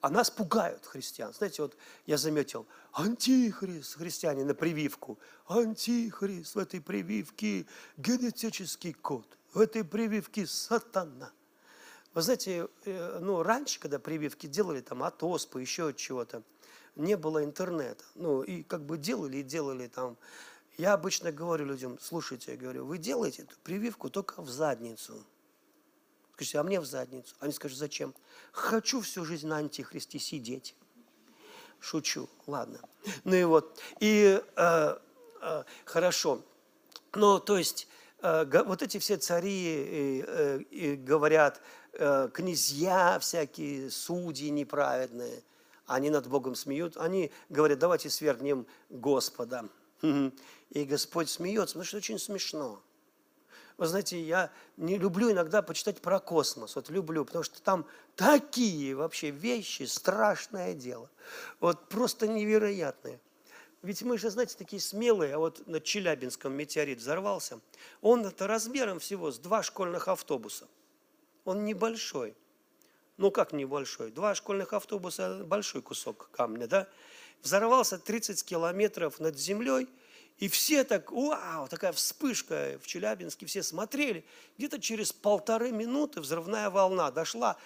[0.01, 1.33] а нас пугают христиан.
[1.33, 9.61] Знаете, вот я заметил, антихрист, христиане на прививку, антихрист в этой прививке генетический код, в
[9.61, 11.31] этой прививке сатана.
[12.15, 16.43] Вы знаете, э, ну, раньше, когда прививки делали там от оспы, еще от чего-то,
[16.95, 18.05] не было интернета.
[18.15, 20.17] Ну, и как бы делали и делали там.
[20.79, 25.25] Я обычно говорю людям, слушайте, я говорю, вы делаете эту прививку только в задницу.
[26.35, 27.35] Скажите, а мне в задницу.
[27.41, 28.15] Они скажут, зачем?
[28.53, 30.75] Хочу всю жизнь на антихристе сидеть.
[31.79, 32.81] Шучу, ладно.
[33.25, 34.99] Ну и вот, и э,
[35.41, 36.43] э, хорошо.
[37.15, 37.89] Ну, то есть,
[38.23, 41.61] вот эти все цари э, э, говорят,
[41.95, 45.43] э, князья всякие, судьи неправедные,
[45.87, 49.69] они над Богом смеют, они говорят, давайте свергнем Господа.
[50.71, 52.83] И Господь смеется, потому что очень смешно.
[53.77, 56.77] Вы знаете, я не люблю иногда почитать про космос.
[56.77, 61.11] Вот люблю, потому что там такие вообще вещи, страшное дело.
[61.61, 63.21] Вот просто невероятные.
[63.83, 67.61] Ведь мы же, знаете, такие смелые, а вот на Челябинском метеорит взорвался.
[68.01, 70.69] Он это размером всего с два школьных автобуса.
[71.45, 72.35] Он небольшой.
[73.17, 74.11] Ну как небольшой?
[74.11, 76.89] Два школьных автобуса– большой кусок камня, да?
[77.43, 79.89] Взорвался 30 километров над землей–
[80.39, 84.25] и все так, вау, такая вспышка в Челябинске, все смотрели.
[84.59, 87.57] Где-то через полторы минуты взрывная волна дошла,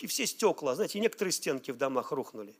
[0.00, 2.54] и все стекла, знаете, некоторые стенки в домах рухнули.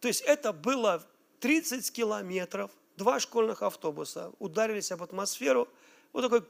[0.00, 1.04] То есть это было
[1.40, 5.68] 30 километров, два школьных автобуса ударились об атмосферу,
[6.12, 6.44] вот такой,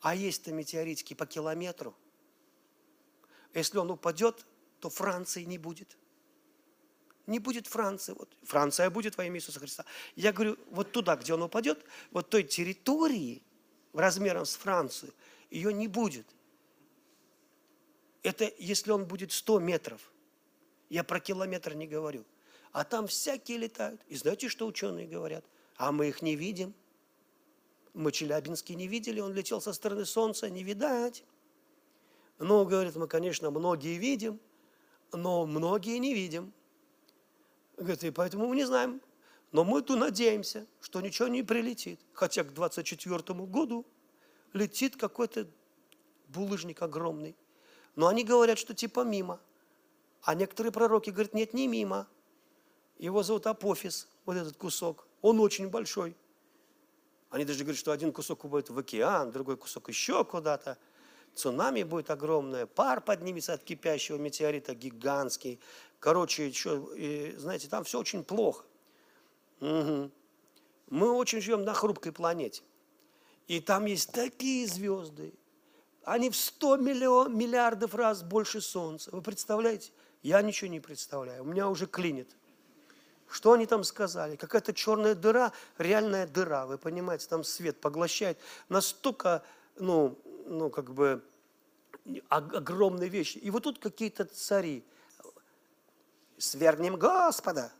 [0.00, 1.94] а есть-то метеоритики по километру.
[3.54, 4.46] Если он упадет,
[4.80, 5.96] то Франции не будет
[7.30, 8.12] не будет Франции.
[8.12, 9.84] Вот, Франция будет во имя Иисуса Христа.
[10.16, 13.42] Я говорю, вот туда, где он упадет, вот той территории
[13.94, 15.12] размером с Францию,
[15.50, 16.26] ее не будет.
[18.22, 20.00] Это если он будет 100 метров.
[20.90, 22.24] Я про километр не говорю.
[22.72, 24.00] А там всякие летают.
[24.08, 25.44] И знаете, что ученые говорят?
[25.76, 26.74] А мы их не видим.
[27.94, 31.24] Мы Челябинский не видели, он летел со стороны Солнца, не видать.
[32.38, 34.40] Но, говорят, мы, конечно, многие видим,
[35.12, 36.52] но многие не видим.
[37.76, 39.00] Говорит, и поэтому мы не знаем.
[39.52, 42.00] Но мы тут надеемся, что ничего не прилетит.
[42.12, 43.84] Хотя к 24 году
[44.52, 45.48] летит какой-то
[46.28, 47.34] булыжник огромный.
[47.96, 49.40] Но они говорят, что типа мимо.
[50.22, 52.06] А некоторые пророки говорят, нет, не мимо.
[53.00, 55.06] Его зовут Апофис, вот этот кусок.
[55.22, 56.14] Он очень большой.
[57.30, 60.76] Они даже говорят, что один кусок упадет в океан, другой кусок еще куда-то.
[61.34, 65.60] Цунами будет огромное, пар поднимется от кипящего метеорита гигантский.
[65.98, 68.66] Короче, еще, и, знаете, там все очень плохо.
[69.60, 70.10] Угу.
[70.90, 72.62] Мы очень живем на хрупкой планете.
[73.48, 75.32] И там есть такие звезды.
[76.04, 79.10] Они в 100 миллион, миллиардов раз больше Солнца.
[79.10, 79.92] Вы представляете?
[80.22, 81.42] Я ничего не представляю.
[81.42, 82.36] У меня уже клинит.
[83.30, 84.36] Что они там сказали?
[84.36, 86.66] Какая-то черная дыра, реальная дыра.
[86.66, 88.38] Вы понимаете, там свет поглощает.
[88.68, 89.42] Настолько,
[89.76, 91.22] ну, ну как бы,
[92.28, 93.38] огромные вещи.
[93.38, 94.84] И вот тут какие-то цари–
[96.40, 97.72] свергнем Господа.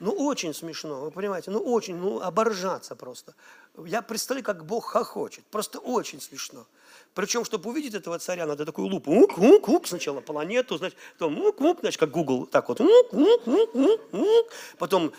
[0.00, 3.34] Ну, очень смешно, вы понимаете, ну, очень, ну, оборжаться просто.
[3.76, 6.66] Я представляю, как Бог хохочет, просто очень смешно.
[7.14, 11.40] Причем, чтобы увидеть этого царя, надо такую лупу, ук, ук, ук, сначала планету, значит, потом
[11.40, 14.52] ук, ук, значит, как Google, так вот, ук, ук, ук, ук, ук.
[14.78, 15.12] потом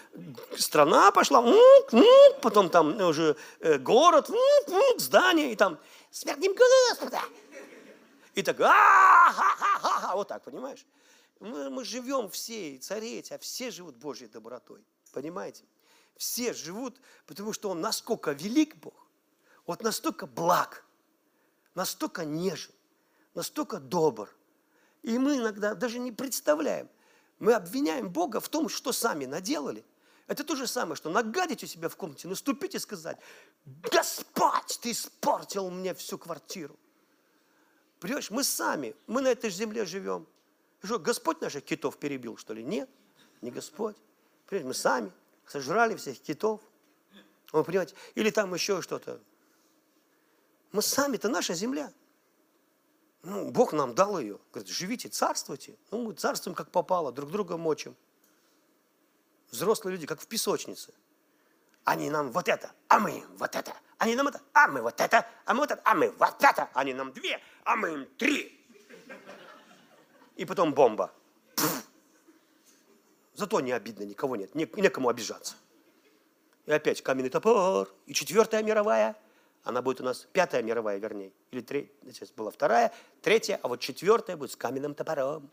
[0.58, 5.78] страна пошла, ук, ук, потом там уже э, город, ук, ук, здание, и там
[6.12, 7.22] свергнем Господа.
[8.36, 10.86] И так, а вот так, понимаешь?
[11.42, 14.86] Мы, мы живем все, и цареть, а все живут Божьей добротой.
[15.12, 15.64] Понимаете?
[16.16, 18.94] Все живут, потому что Он насколько велик Бог,
[19.66, 20.86] вот настолько благ,
[21.76, 22.72] настолько нежен,
[23.34, 24.30] настолько добр.
[25.04, 26.90] И мы иногда даже не представляем.
[27.40, 29.84] Мы обвиняем Бога в том, что сами наделали.
[30.28, 33.18] Это то же самое, что нагадить у себя в комнате, наступить и сказать,
[33.66, 36.78] Господь, ты испортил мне всю квартиру.
[38.00, 40.28] Понимаешь, мы сами, мы на этой земле живем.
[40.84, 42.64] Что, Господь наших китов перебил, что ли?
[42.64, 42.90] Нет,
[43.42, 43.96] не Господь.
[44.48, 45.12] Понимаете, мы сами
[45.46, 46.62] сожрали всех китов.
[47.52, 47.96] Вы понимаете?
[48.16, 49.20] Или там еще что-то.
[50.72, 51.92] Мы сами-то наша земля.
[53.24, 54.40] Ну, Бог нам дал ее.
[54.52, 55.76] Говорит, живите, царствуйте.
[55.92, 57.96] Ну, мы царствуем как попало, друг друга мочим.
[59.52, 60.94] Взрослые люди, как в песочнице.
[61.84, 63.76] Они нам вот это, а мы вот это.
[63.98, 66.70] Они нам это, а мы вот это, а мы вот это, а мы вот это.
[66.74, 68.58] Они нам две, а мы им три.
[70.36, 71.12] И потом бомба.
[71.56, 71.84] Пфф.
[73.34, 75.56] Зато не обидно, никого нет, не, некому обижаться.
[76.66, 77.94] И опять каменный топор.
[78.06, 79.16] И четвертая мировая.
[79.64, 81.32] Она будет у нас пятая мировая, вернее.
[81.52, 81.94] Или третья.
[82.12, 85.50] Сейчас была вторая, третья, а вот четвертая будет с каменным топором.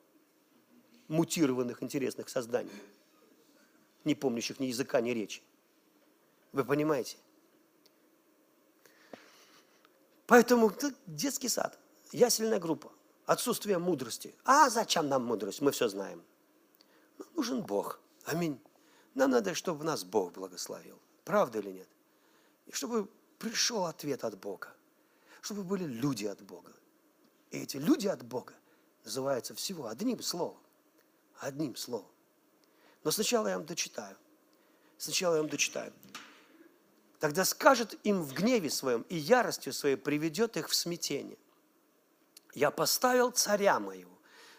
[1.08, 2.70] Мутированных интересных созданий.
[4.04, 5.42] Не помнящих ни языка, ни речи.
[6.52, 7.16] Вы понимаете?
[10.26, 10.72] Поэтому
[11.06, 11.78] детский сад,
[12.12, 12.92] ясельная группа,
[13.26, 14.34] отсутствие мудрости.
[14.44, 15.60] А зачем нам мудрость?
[15.60, 16.22] Мы все знаем.
[17.18, 18.00] Нам нужен Бог.
[18.24, 18.60] Аминь.
[19.14, 21.00] Нам надо, чтобы нас Бог благословил.
[21.24, 21.88] Правда или нет?
[22.66, 24.74] И чтобы пришел ответ от Бога.
[25.40, 26.72] Чтобы были люди от Бога.
[27.50, 28.54] И эти люди от Бога
[29.04, 30.58] называются всего одним словом.
[31.38, 32.10] Одним словом.
[33.04, 34.16] Но сначала я вам дочитаю.
[34.98, 35.92] Сначала я вам дочитаю.
[37.20, 41.38] Тогда скажет им в гневе своем и яростью своей приведет их в смятение.
[42.54, 44.10] Я поставил царя моего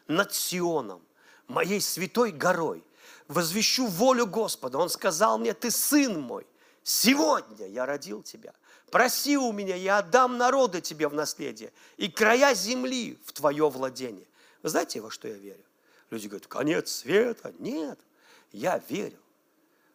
[0.08, 1.02] над Сионом,
[1.48, 2.84] моей святой горой,
[3.28, 4.78] возвещу волю Господа.
[4.78, 6.48] Он сказал мне, ты сын мой,
[6.84, 8.54] сегодня я родил тебя.
[8.92, 14.26] Проси у меня, я отдам народы тебе в наследие и края земли в твое владение.
[14.64, 15.64] Вы знаете, во что я верю?
[16.10, 17.54] Люди говорят, конец света.
[17.60, 18.00] Нет,
[18.52, 19.20] я верю,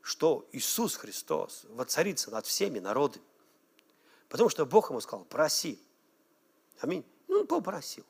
[0.01, 3.25] что Иисус Христос воцарится над всеми народами.
[4.29, 5.79] Потому что Бог ему сказал, проси.
[6.81, 7.05] Аминь.
[7.29, 8.05] Ну, он попросил.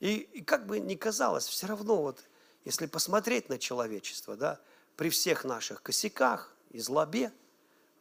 [0.00, 2.24] И, и как бы ни казалось, все равно вот,
[2.64, 4.60] если посмотреть на человечество, да,
[4.96, 7.32] при всех наших косяках и злобе,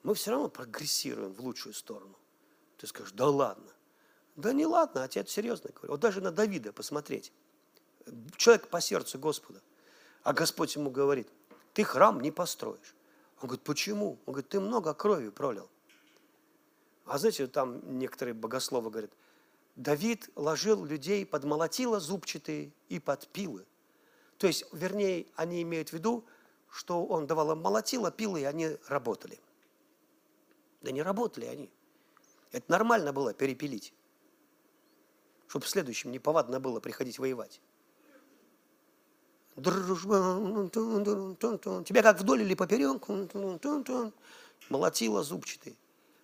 [0.04, 2.18] мы все равно прогрессируем в лучшую сторону.
[2.78, 3.72] Ты скажешь, да ладно.
[4.36, 5.92] Да не ладно, отец серьезно говорю.
[5.92, 7.32] Вот даже на Давида посмотреть.
[8.38, 9.62] Человек по сердцу Господа.
[10.24, 11.30] А Господь ему говорит,
[11.74, 12.96] ты храм не построишь.
[13.42, 14.20] Он говорит, почему?
[14.26, 15.70] Он говорит, ты много крови пролил.
[17.06, 19.12] А знаете, там некоторые богословы говорят,
[19.76, 23.66] Давид ложил людей под молотила зубчатые и под пилы.
[24.38, 26.26] То есть, вернее, они имеют в виду,
[26.70, 29.40] что он давал им молотила, пилы, и они работали.
[30.82, 31.70] Да не работали они.
[32.52, 33.94] Это нормально было перепилить,
[35.48, 37.62] чтобы в следующем неповадно было приходить воевать.
[41.86, 43.08] Тебя как вдоль или поперек,
[44.70, 45.76] молотила зубчатые.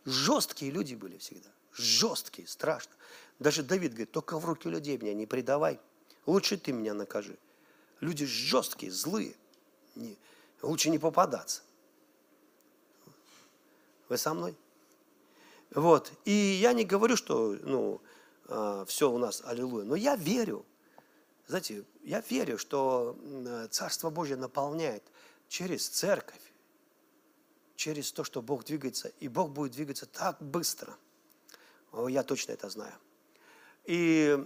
[0.06, 1.50] Жесткие люди были всегда.
[1.74, 2.93] Жесткие, страшно.
[3.39, 5.80] Даже Давид говорит, только в руки людей меня не предавай.
[6.26, 7.38] Лучше ты меня накажи.
[8.00, 9.36] Люди жесткие, злые.
[9.96, 10.17] Не,
[10.62, 11.62] лучше не попадаться.
[14.10, 14.56] Вы со мной?
[15.72, 16.12] Вот.
[16.26, 18.02] И я не говорю, что ну,
[18.48, 20.65] а, все у нас аллилуйя, но я верю.
[21.48, 23.17] Знаете, я верю, что
[23.72, 25.04] Царство Божье наполняет
[25.48, 26.41] через церковь,
[27.76, 30.98] через то, что Бог двигается, и Бог будет двигаться так быстро.
[32.10, 32.93] Я точно это знаю.
[33.86, 34.38] И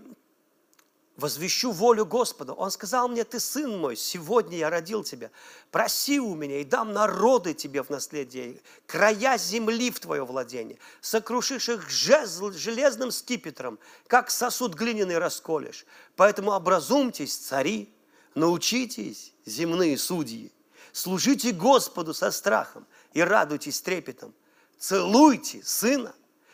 [1.22, 2.54] возвещу волю Господа.
[2.54, 5.30] Он сказал мне, ты сын мой, сегодня я родил тебя.
[5.70, 10.78] Проси у меня и дам народы тебе в наследие, края земли в твое владение.
[11.00, 15.86] Сокрушишь их жезл, железным скипетром, как сосуд глиняный расколешь.
[16.16, 17.94] Поэтому образумьтесь, цари,
[18.36, 20.52] научитесь, земные судьи.
[20.92, 24.34] Служите Господу со страхом и радуйтесь трепетом.
[24.80, 26.14] Целуйте сына,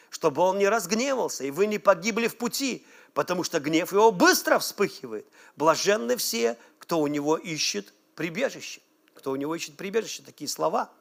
[0.10, 2.86] чтобы он не разгневался, и вы не погибли в пути,
[3.18, 5.26] потому что гнев его быстро вспыхивает.
[5.56, 8.80] Блаженны все, кто у него ищет прибежище.
[9.16, 10.92] Кто у него ищет прибежище, такие слова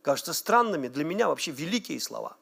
[0.00, 2.36] кажутся странными, для меня вообще великие слова.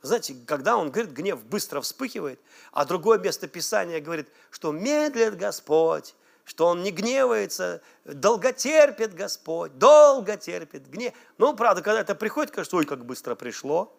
[0.00, 2.40] Знаете, когда он говорит, гнев быстро вспыхивает,
[2.72, 6.14] а другое место Писания говорит, что медлит Господь,
[6.46, 11.12] что он не гневается, долго терпит Господь, долго терпит гнев.
[11.36, 13.94] Ну, правда, когда это приходит, кажется, ой, как быстро пришло.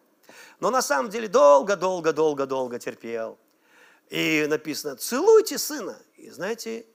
[0.58, 3.38] Но на самом деле долго-долго-долго-долго терпел.
[4.08, 5.98] И написано, целуйте сына.
[6.16, 6.86] И знаете,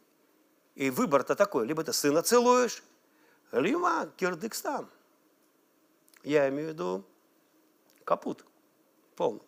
[0.76, 2.84] и выбор-то такой, либо ты сына целуешь,
[3.52, 4.90] либо Кирдыкстан.
[6.24, 7.06] Я имею в виду
[8.06, 8.46] капут
[9.16, 9.42] полный.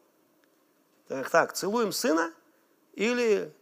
[1.08, 2.34] Так, так, целуем сына
[2.94, 3.54] или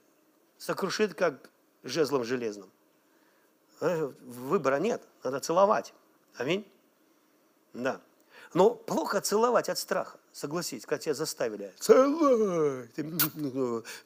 [0.58, 1.50] сокрушит как
[1.84, 2.72] жезлом железным.
[3.80, 5.94] Выбора нет, надо целовать.
[6.36, 6.70] Аминь.
[7.74, 8.02] Да.
[8.54, 10.20] Но плохо целовать от страха.
[10.34, 11.74] Согласитесь, когда тебя заставили.
[11.80, 12.90] Целуй!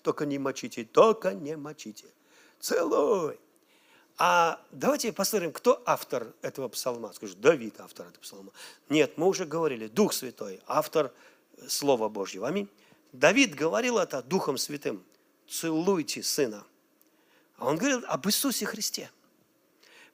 [0.02, 2.06] Только не мочите, только не мочите.
[2.60, 3.40] Целуй!
[4.18, 7.12] А давайте посмотрим, кто автор этого псалма.
[7.14, 8.52] Скажут, Давид автор этого псалма.
[8.90, 11.14] Нет, мы уже говорили, Дух Святой, автор
[11.68, 12.48] Слова Божьего.
[12.48, 12.70] Аминь.
[13.12, 15.04] Давид говорил это Духом Святым.
[15.48, 16.66] Целуйте сына.
[17.58, 19.12] А он говорил об Иисусе Христе.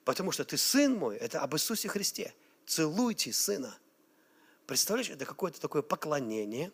[0.03, 2.33] Потому что ты сын мой, это об Иисусе Христе.
[2.65, 3.77] Целуйте сына.
[4.71, 6.71] Представляешь, это какое-то такое поклонение,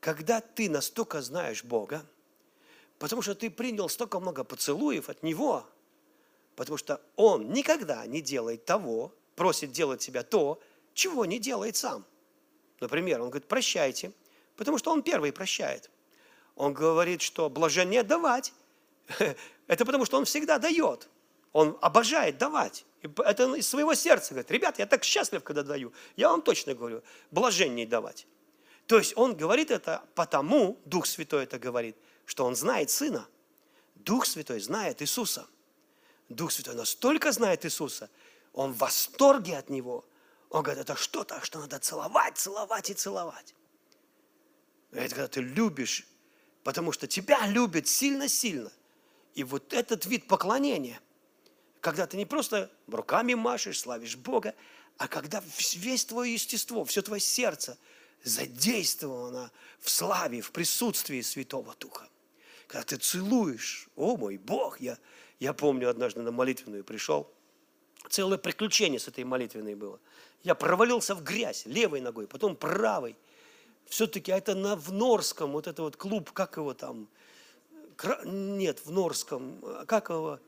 [0.00, 2.02] когда ты настолько знаешь Бога,
[2.98, 5.66] потому что ты принял столько много поцелуев от Него,
[6.56, 10.58] потому что Он никогда не делает того, просит делать тебя то,
[10.94, 12.06] чего не делает сам.
[12.80, 14.10] Например, Он говорит, прощайте,
[14.56, 15.90] потому что Он первый прощает.
[16.56, 18.54] Он говорит, что блажение давать.
[19.66, 21.06] Это потому, что Он всегда дает.
[21.52, 22.86] Он обожает давать.
[23.24, 25.92] Это из своего сердца говорит, ребят, я так счастлив, когда даю.
[26.16, 28.26] Я вам точно говорю, блажение давать.
[28.86, 33.28] То есть он говорит это потому, Дух Святой это говорит, что он знает Сына.
[33.94, 35.46] Дух Святой знает Иисуса.
[36.28, 38.08] Дух Святой настолько знает Иисуса,
[38.52, 40.04] он в восторге от Него.
[40.48, 43.54] Он говорит, это что-то, что надо целовать, целовать и целовать.
[44.92, 46.06] Это когда ты любишь,
[46.62, 48.72] потому что тебя любят сильно-сильно.
[49.34, 51.00] И вот этот вид поклонения,
[51.84, 54.54] когда ты не просто руками машешь, славишь Бога,
[54.96, 55.42] а когда
[55.74, 57.76] весь твое естество, все твое сердце
[58.22, 62.08] задействовано в славе, в присутствии Святого Духа.
[62.68, 64.96] Когда ты целуешь, о мой Бог, я,
[65.40, 67.30] я помню однажды на молитвенную пришел,
[68.08, 70.00] целое приключение с этой молитвенной было.
[70.42, 73.14] Я провалился в грязь левой ногой, потом правой.
[73.84, 77.08] Все-таки это на, в Норском, вот это вот клуб, как его там,
[78.24, 80.40] нет, в Норском, как его,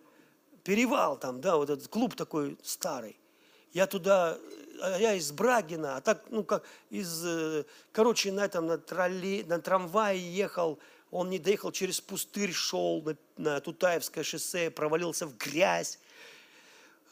[0.67, 3.17] перевал там, да, вот этот клуб такой старый.
[3.73, 4.37] Я туда,
[4.99, 9.61] я из Брагина, а так, ну как, из, э, короче, на этом, на, тролле, на
[9.61, 10.81] трамвае ехал,
[11.13, 16.01] он не доехал, через пустырь шел на, на Тутаевское шоссе, провалился в грязь.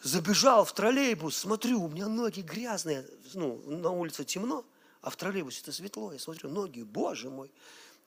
[0.03, 4.65] Забежал в троллейбус, смотрю, у меня ноги грязные, ну, на улице темно,
[5.01, 7.53] а в троллейбусе это светло, я смотрю, ноги, боже мой,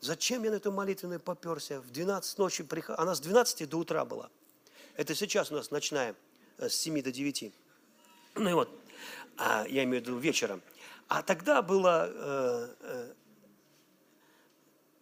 [0.02, 1.80] зачем я на эту молитвенную поперся?
[1.80, 3.00] В 12 ночи, приход...
[3.00, 4.30] она с 12 до утра была.
[4.98, 6.16] Это сейчас у нас ночная,
[6.58, 7.54] э, с 7 до 9.
[8.36, 8.70] Ну и вот,
[9.38, 10.62] а, я имею в виду вечером.
[11.08, 13.14] А тогда была э, э,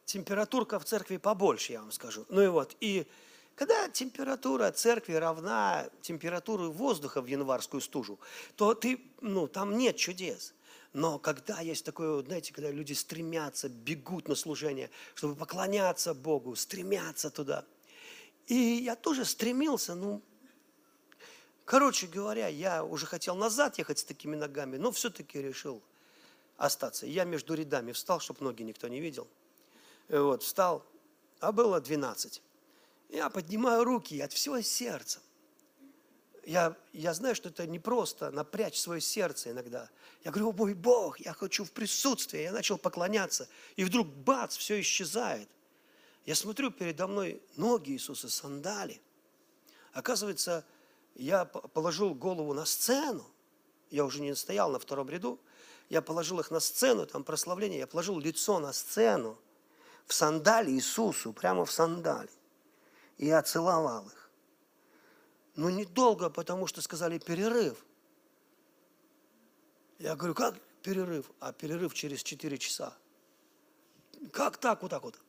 [0.03, 2.25] температурка в церкви побольше, я вам скажу.
[2.27, 3.07] Ну и вот, и
[3.55, 8.19] когда температура церкви равна температуре воздуха в январскую стужу,
[8.57, 10.53] то ты, ну, там нет чудес.
[10.91, 17.29] Но когда есть такое, знаете, когда люди стремятся, бегут на служение, чтобы поклоняться Богу, стремятся
[17.29, 17.65] туда.
[18.47, 20.21] И я тоже стремился, ну,
[21.65, 25.81] короче говоря, я уже хотел назад ехать с такими ногами, но все-таки решил
[26.57, 27.05] остаться.
[27.05, 29.27] Я между рядами встал, чтобы ноги никто не видел.
[30.09, 30.85] И вот, встал,
[31.39, 32.41] а было 12.
[33.09, 35.19] Я поднимаю руки от всего сердца
[36.45, 39.89] я, я знаю, что это не просто напрячь свое сердце иногда.
[40.23, 42.41] Я говорю, о мой Бог, я хочу в присутствии.
[42.41, 43.47] Я начал поклоняться.
[43.75, 45.49] И вдруг, бац, все исчезает.
[46.25, 49.01] Я смотрю передо мной ноги Иисуса, сандали.
[49.93, 50.65] Оказывается,
[51.13, 53.25] я положил голову на сцену.
[53.91, 55.39] Я уже не стоял на втором ряду.
[55.89, 57.79] Я положил их на сцену, там прославление.
[57.79, 59.37] Я положил лицо на сцену
[60.07, 62.29] в сандале Иисусу, прямо в сандале.
[63.17, 64.29] И я целовал их.
[65.55, 67.85] Но недолго, потому что сказали перерыв.
[69.99, 71.29] Я говорю, как перерыв?
[71.39, 72.97] А перерыв через 4 часа.
[74.33, 75.19] Как так, вот так вот?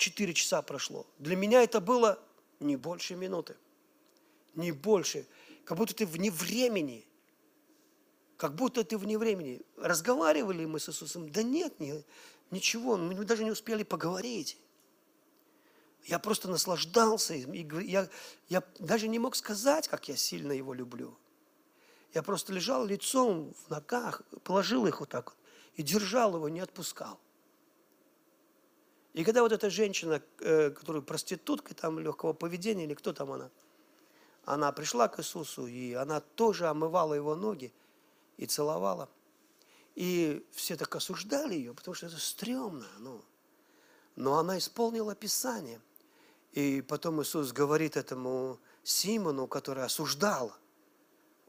[0.00, 1.06] 4 часа прошло.
[1.18, 2.18] Для меня это было
[2.58, 3.54] не больше минуты.
[4.54, 5.26] Не больше.
[5.64, 7.06] Как будто ты вне времени.
[8.38, 9.60] Как будто ты вне времени.
[9.76, 11.30] Разговаривали мы с Иисусом?
[11.30, 12.02] Да нет, не,
[12.50, 12.96] ничего.
[12.96, 14.58] Мы даже не успели поговорить.
[16.06, 17.34] Я просто наслаждался.
[17.34, 18.08] И я,
[18.48, 21.14] я даже не мог сказать, как я сильно его люблю.
[22.14, 25.36] Я просто лежал лицом в ногах, положил их вот так вот
[25.76, 27.20] и держал его, не отпускал.
[29.12, 33.50] И когда вот эта женщина, э, которая проститутка там легкого поведения, или кто там она,
[34.44, 37.72] она пришла к Иисусу, и она тоже омывала его ноги
[38.36, 39.08] и целовала.
[39.96, 42.86] И все так осуждали ее, потому что это стрёмно.
[42.98, 43.22] Ну.
[44.16, 45.80] Но она исполнила Писание–
[46.52, 50.52] и потом Иисус говорит этому Симону, который осуждал.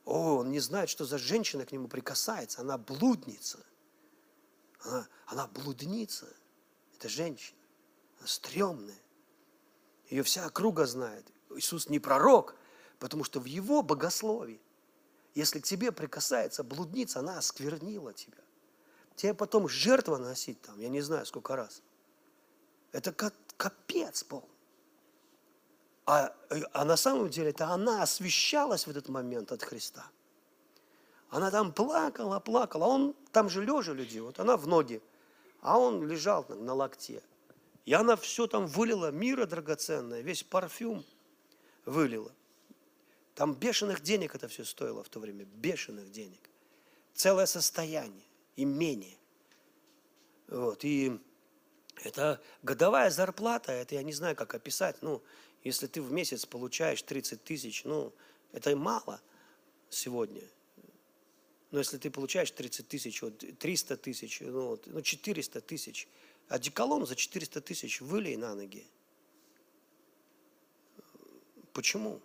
[0.06, 2.62] О, он не знает, что за женщина к нему прикасается.
[2.62, 3.60] Она блудница.
[4.84, 6.28] Она, она блудница.
[7.02, 7.58] Это женщина.
[8.20, 9.02] Она стрёмная.
[10.12, 11.26] Ее вся округа знает.
[11.56, 12.56] Иисус не пророк,
[13.00, 14.62] потому что в его богословии,
[15.34, 18.38] если к тебе прикасается блудница, она осквернила тебя.
[19.16, 21.82] Тебе потом жертва носить там, я не знаю сколько раз.
[22.92, 24.48] Это как капец полный.
[26.06, 26.36] А,
[26.72, 30.06] а на самом деле это она освещалась в этот момент от Христа.
[31.32, 32.86] Она там плакала, плакала.
[32.86, 35.02] Он там же лежа люди, вот она в ноги,
[35.62, 37.22] а он лежал на локте.
[37.86, 41.04] И она все там вылила, мира драгоценное, весь парфюм
[41.86, 42.32] вылила.
[43.36, 46.40] Там бешеных денег это все стоило в то время, бешеных денег.
[47.14, 49.18] Целое состояние, имение.
[50.48, 51.20] Вот, и
[52.04, 55.02] это годовая зарплата, это я не знаю, как описать.
[55.02, 55.22] Ну,
[55.64, 58.14] если ты в месяц получаешь 30 тысяч, ну,
[58.52, 59.22] это мало
[59.90, 60.42] сегодня.
[61.72, 66.08] Но если ты получаешь 30 тысяч, вот 300 тысяч, ну, вот, ну 400 тысяч,
[66.50, 68.86] а деколон за 400 тысяч вылей на ноги.
[71.74, 72.22] Почему?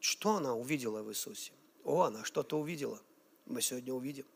[0.00, 1.52] Что она увидела в Иисусе?
[1.82, 3.00] О, она что-то увидела.
[3.46, 4.26] Мы сегодня увидим.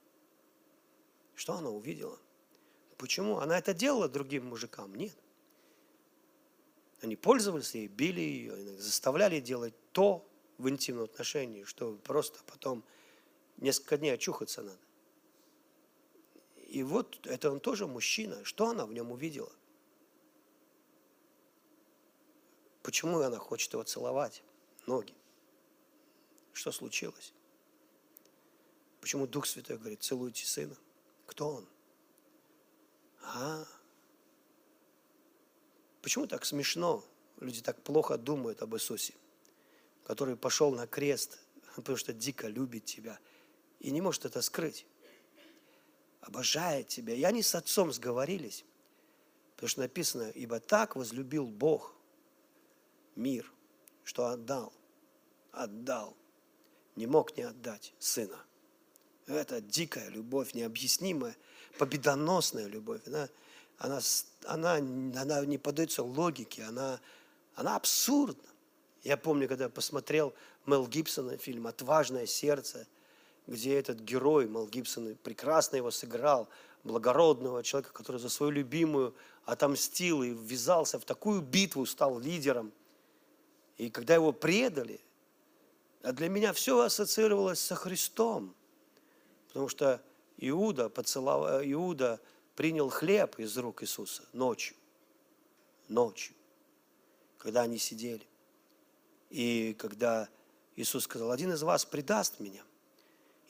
[1.37, 2.19] Что она увидела?
[2.97, 3.39] Почему?
[3.39, 4.95] Она это делала другим мужикам?
[4.95, 5.17] Нет.
[7.03, 10.27] Они пользовались ей, били ее, заставляли делать то
[10.59, 12.83] в интимном отношении, что просто потом
[13.61, 14.81] несколько дней очухаться надо.
[16.69, 18.45] И вот это он тоже мужчина.
[18.45, 19.53] Что она в нем увидела?
[22.83, 24.43] Почему она хочет его целовать?
[24.87, 25.15] Ноги.
[26.53, 27.33] Что случилось?
[29.01, 30.77] Почему Дух Святой говорит, целуйте сына?
[31.27, 31.69] Кто он?
[33.23, 33.65] А,
[36.03, 37.05] почему так смешно?
[37.39, 39.15] Люди так плохо думают об Иисусе,
[40.05, 41.39] который пошел на крест,
[41.77, 43.19] потому что дико любит тебя
[43.81, 44.87] и не может это скрыть.
[46.21, 47.15] Обожает тебя.
[47.15, 48.65] И они с отцом сговорились,
[49.55, 51.95] потому что написано, ибо так возлюбил Бог
[53.17, 53.51] мир,
[54.05, 54.73] что отдал,
[55.51, 56.17] отдал,
[56.95, 58.39] не мог не отдать сына.
[59.27, 61.37] Это дикая любовь, необъяснимая,
[61.79, 63.01] победоносная любовь.
[63.07, 63.29] Она,
[63.79, 64.01] она,
[64.45, 67.01] она, она не поддается логике, она,
[67.55, 68.45] она абсурдна.
[69.03, 70.35] Я помню, когда я посмотрел
[70.67, 72.87] Мел Гибсона фильм «Отважное сердце»,
[73.51, 76.49] где этот герой Мел Гибсон прекрасно его сыграл,
[76.85, 82.73] благородного человека, который за свою любимую отомстил и ввязался в такую битву, стал лидером.
[83.77, 85.01] И когда его предали,
[86.03, 88.55] а для меня все ассоциировалось со Христом,
[89.49, 90.01] потому что
[90.39, 92.21] Иуда, поцеловал, Иуда
[92.55, 94.77] принял хлеб из рук Иисуса ночью,
[95.89, 96.35] ночью,
[97.37, 98.27] когда они сидели.
[99.29, 100.29] И когда
[100.77, 102.63] Иисус сказал, один из вас предаст меня.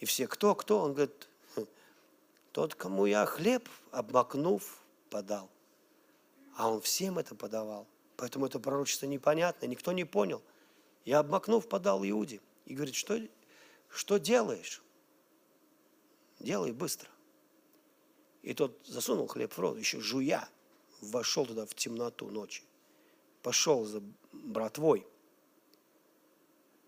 [0.01, 0.81] И все, кто, кто?
[0.81, 1.67] Он говорит, «Хм,
[2.53, 5.51] тот, кому я хлеб, обмакнув, подал.
[6.57, 7.87] А он всем это подавал.
[8.17, 10.43] Поэтому это пророчество непонятно, никто не понял.
[11.05, 12.41] Я обмакнув, подал Иуде.
[12.67, 13.19] И говорит, что,
[13.89, 14.83] что делаешь?
[16.39, 17.09] Делай быстро.
[18.43, 20.49] И тот засунул хлеб в рот, еще жуя,
[21.01, 22.63] вошел туда в темноту ночи.
[23.43, 25.07] Пошел за братвой,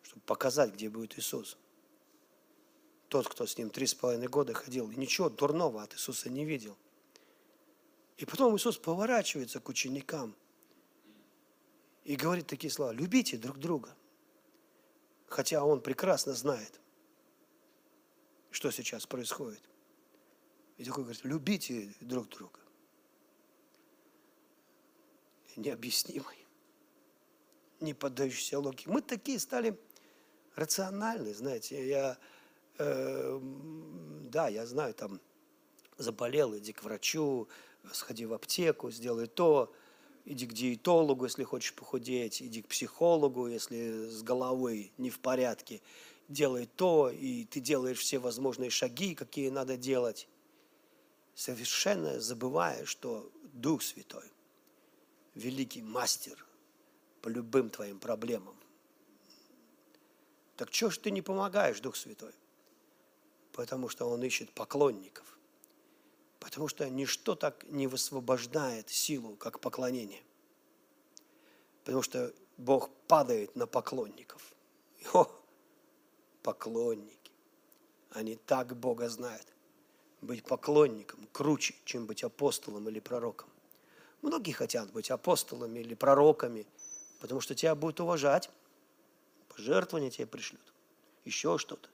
[0.03, 1.57] чтобы показать, где будет Иисус.
[3.13, 6.47] Тот, кто с ним три с половиной года ходил, и ничего дурного от Иисуса не
[6.47, 6.79] видел.
[8.17, 10.35] И потом Иисус поворачивается к ученикам
[12.05, 13.95] и говорит такие слова, любите друг друга.
[15.27, 16.81] Хотя он прекрасно знает,
[18.51, 19.61] что сейчас происходит.
[20.79, 22.61] И такой говорит, любите друг друга.
[25.57, 26.47] Необъяснимый,
[27.79, 28.89] не поддающийся логике.
[28.89, 29.79] Мы такие стали
[30.55, 31.87] рациональные, знаете.
[31.87, 32.19] Я,
[32.79, 33.41] э,
[34.31, 35.21] да, я знаю, там,
[35.99, 37.49] заболел, иди к врачу,
[37.93, 39.73] сходи в аптеку, сделай то,
[40.25, 45.81] иди к диетологу, если хочешь похудеть, иди к психологу, если с головой не в порядке,
[46.29, 50.29] делай то, и ты делаешь все возможные шаги, какие надо делать,
[51.35, 54.31] совершенно забывая, что Дух Святой,
[55.35, 56.45] великий мастер
[57.21, 58.57] по любым твоим проблемам.
[60.57, 62.33] Так что ж ты не помогаешь, Дух Святой?
[63.53, 65.39] Потому что Он ищет поклонников.
[66.41, 70.23] Потому что ничто так не высвобождает силу, как поклонение.
[71.85, 74.55] Потому что Бог падает на поклонников.
[75.13, 75.27] О,
[76.43, 77.31] поклонники.
[78.11, 79.47] Они так Бога знают.
[80.21, 83.49] Быть поклонником круче, чем быть апостолом или пророком.
[84.21, 86.67] Многие хотят быть апостолами или пророками,
[87.21, 88.51] потому что тебя будут уважать,
[89.49, 90.73] пожертвования тебе пришлют,
[91.25, 91.89] еще что-то.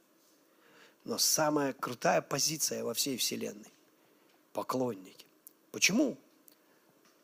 [1.09, 3.73] Но самая крутая позиция во всей Вселенной–
[4.53, 5.25] поклонники.
[5.73, 6.19] Почему?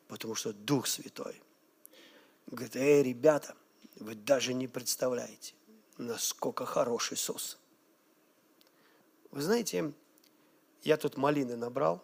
[0.08, 1.42] Потому что Дух Святой
[2.46, 3.54] говорит, эй, ребята,
[3.96, 5.52] вы даже не представляете,
[5.98, 7.58] насколько хорош Иисус.
[9.30, 9.92] Вы знаете,
[10.82, 12.02] я тут малины набрал.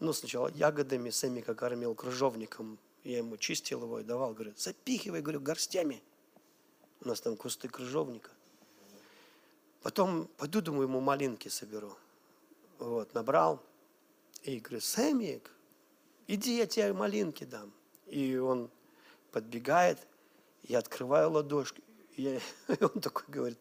[0.00, 2.76] Ну, сначала ягодами, сами как кормил крыжовником.
[3.04, 4.34] Я ему чистил его и давал.
[4.34, 6.02] Говорю, запихивай, говорю, горстями.
[7.02, 8.32] У нас там кусты крыжовника.
[9.88, 11.96] Потом пойду, думаю, ему малинки соберу.
[12.78, 13.64] Вот, набрал.
[14.42, 15.50] И говорю, Сэмик,
[16.26, 17.72] иди, я тебе малинки дам.
[18.04, 18.70] И он
[19.32, 19.98] подбегает,
[20.64, 21.82] я открываю ладошки,
[22.18, 23.58] и он такой говорит,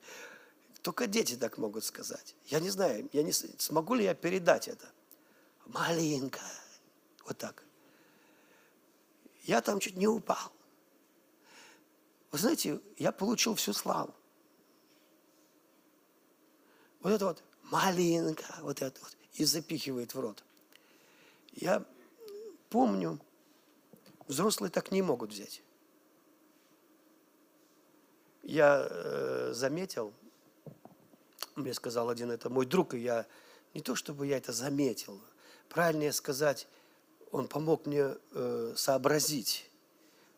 [0.81, 2.35] только дети так могут сказать.
[2.47, 4.89] Я не знаю, я не, смогу ли я передать это.
[5.67, 6.41] Малинка.
[7.23, 7.63] Вот так.
[9.43, 10.51] Я там чуть не упал.
[12.33, 14.13] Вы знаете, я получил всю славу.
[17.01, 20.43] Вот это вот малинка, вот это вот, и запихивает в рот.
[21.53, 21.85] Я
[22.69, 23.19] помню,
[24.27, 25.61] взрослые так не могут взять.
[28.43, 30.13] Я э, заметил,
[31.55, 33.25] мне сказал один, это мой друг, и я,
[33.73, 35.19] не то чтобы я это заметил,
[35.69, 36.67] правильнее сказать,
[37.31, 39.69] он помог мне э, сообразить.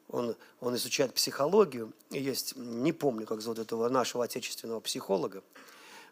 [0.08, 5.44] Он, он изучает психологию, есть, не помню, как зовут этого нашего отечественного психолога,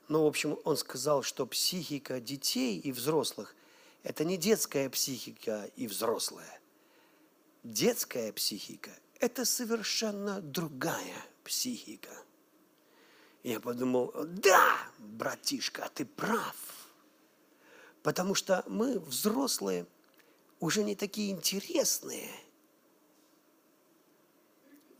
[0.07, 3.55] но, в общем, он сказал, что психика детей и взрослых–
[4.03, 6.59] это не детская психика и взрослая.
[7.63, 12.11] Детская психика– это совершенно другая психика.
[13.43, 16.55] Я подумал, да, братишка, ты прав.
[18.01, 19.85] Потому что мы, взрослые,
[20.59, 22.29] уже не такие интересные.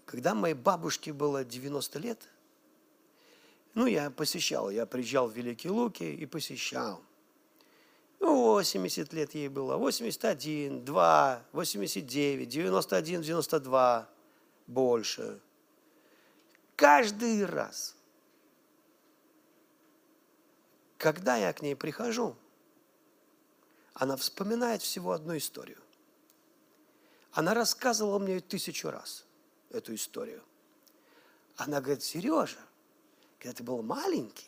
[0.06, 2.30] Когда моей бабушке было 90 лет,
[3.74, 7.02] ну, я посещал, я приезжал в Великие Луки и посещал.
[8.20, 14.10] Ну, 80 лет ей было, 81, 2, 89, 91, 92,
[14.68, 15.40] больше.
[16.76, 17.96] Каждый раз–
[20.98, 22.36] Когда я к ней прихожу,
[23.94, 25.82] она вспоминает всего одну историю.
[27.32, 29.26] Она рассказывала мне тысячу раз
[29.70, 30.44] эту историю.
[31.56, 32.58] Она говорит, Сережа,
[33.40, 34.48] когда ты был маленький,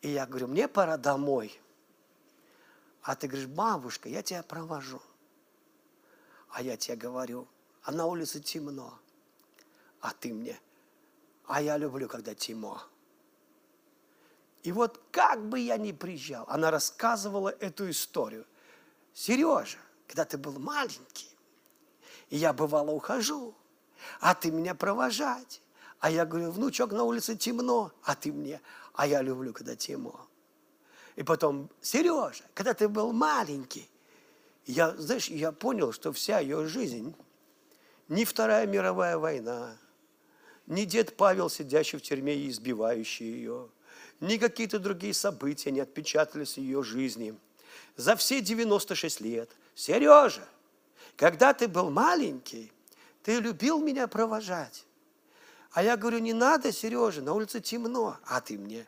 [0.00, 1.60] и я говорю, мне пора домой.
[3.02, 5.02] А ты говоришь, бабушка, я тебя провожу.
[6.50, 7.48] А я тебе говорю,
[7.82, 8.98] а на улице темно.
[10.00, 10.60] А ты мне,
[11.46, 12.80] а я люблю, когда темно.
[14.62, 18.46] И вот как бы я ни приезжал, она рассказывала эту историю.
[19.12, 21.30] Сережа, когда ты был маленький,
[22.30, 23.54] я бывало ухожу,
[24.20, 25.60] а ты меня провожать.
[26.00, 28.60] А я говорю, внучок, на улице темно, а ты мне,
[28.94, 30.28] а я люблю, когда темно.
[31.16, 33.88] И потом, Сережа, когда ты был маленький,
[34.66, 37.14] я, знаешь, я понял, что вся ее жизнь,
[38.08, 39.76] не Вторая мировая война,
[40.66, 43.68] не дед Павел, сидящий в тюрьме и избивающий ее,
[44.20, 47.36] ни какие-то другие события не отпечатались в ее жизни.
[47.96, 49.50] За все 96 лет.
[49.74, 50.46] Сережа,
[51.16, 52.72] когда ты был маленький,
[53.22, 54.84] ты любил меня провожать.
[55.78, 58.84] А я говорю, не надо, Сережа, на улице темно, а ты мне.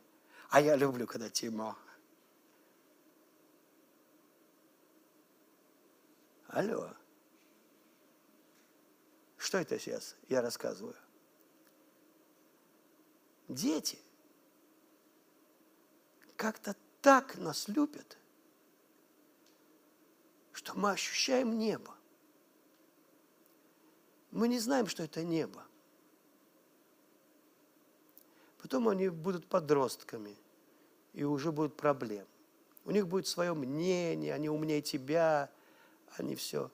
[0.48, 1.78] А я люблю, когда темно.
[6.48, 6.90] Алло.
[9.36, 10.96] Что это сейчас я рассказываю?
[13.46, 14.00] Дети–
[16.36, 18.18] как-то так нас любят,
[20.50, 21.94] что мы ощущаем небо.
[24.32, 25.64] Мы не знаем, что это небо.
[28.70, 30.36] Потом они будут подростками,
[31.12, 32.28] и уже будут проблемы.
[32.84, 35.50] У них будет свое мнение, они умнее тебя,
[36.16, 36.70] они все.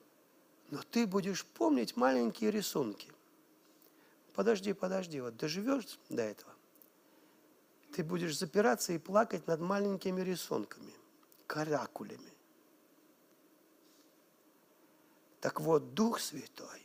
[0.69, 3.11] Но ты будешь помнить маленькие рисунки.
[4.35, 6.53] Подожди, подожди, вот доживешь до этого
[7.93, 10.93] ты будешь запираться и плакать над маленькими рисунками,
[11.47, 12.31] каракулями.
[15.41, 16.83] Так вот, Дух Святой,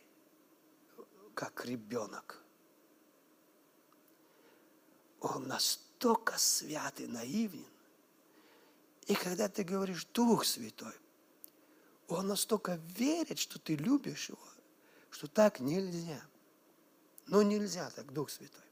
[1.34, 2.41] как ребенок,
[5.22, 7.66] он настолько свят и наивен.
[9.06, 10.94] И когда ты говоришь Дух Святой,
[12.08, 14.48] он настолько верит, что ты любишь его,
[15.10, 16.22] что так нельзя.
[17.26, 18.62] Но нельзя так, Дух Святой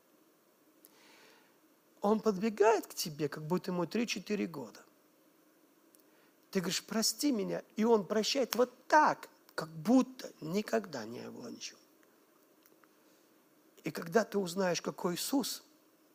[2.01, 4.81] он подбегает к тебе, как будто ему 3-4 года.
[6.51, 11.79] Ты говоришь, прости меня, и он прощает вот так, как будто никогда не было ничего.
[13.85, 15.63] И когда ты узнаешь, какой Иисус,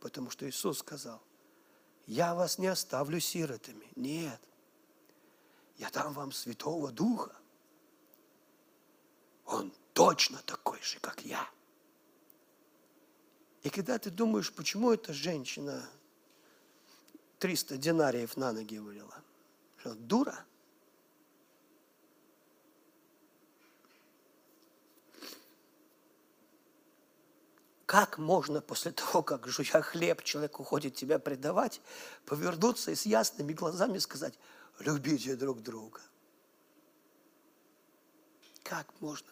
[0.05, 1.19] потому что Иисус сказал,
[2.05, 3.87] я вас не оставлю сиротами.
[3.95, 4.39] Нет,
[5.79, 7.35] я дам вам Святого Духа.
[9.47, 11.49] Он точно такой же, как я.
[13.63, 15.89] И когда ты думаешь, почему эта женщина
[17.39, 19.23] 300 динариев на ноги вылила,
[19.77, 20.45] что дура?
[27.85, 31.81] Как можно после того, как жуя хлеб, человек уходит тебя предавать,
[32.25, 34.33] повернуться и с ясными глазами сказать,
[34.79, 36.01] любите друг друга.
[38.63, 39.27] Как можно?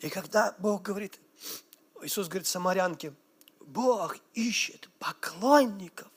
[0.00, 1.20] И когда Бог говорит,
[2.00, 3.14] Иисус говорит самарянке,
[3.60, 6.08] Бог ищет поклонников,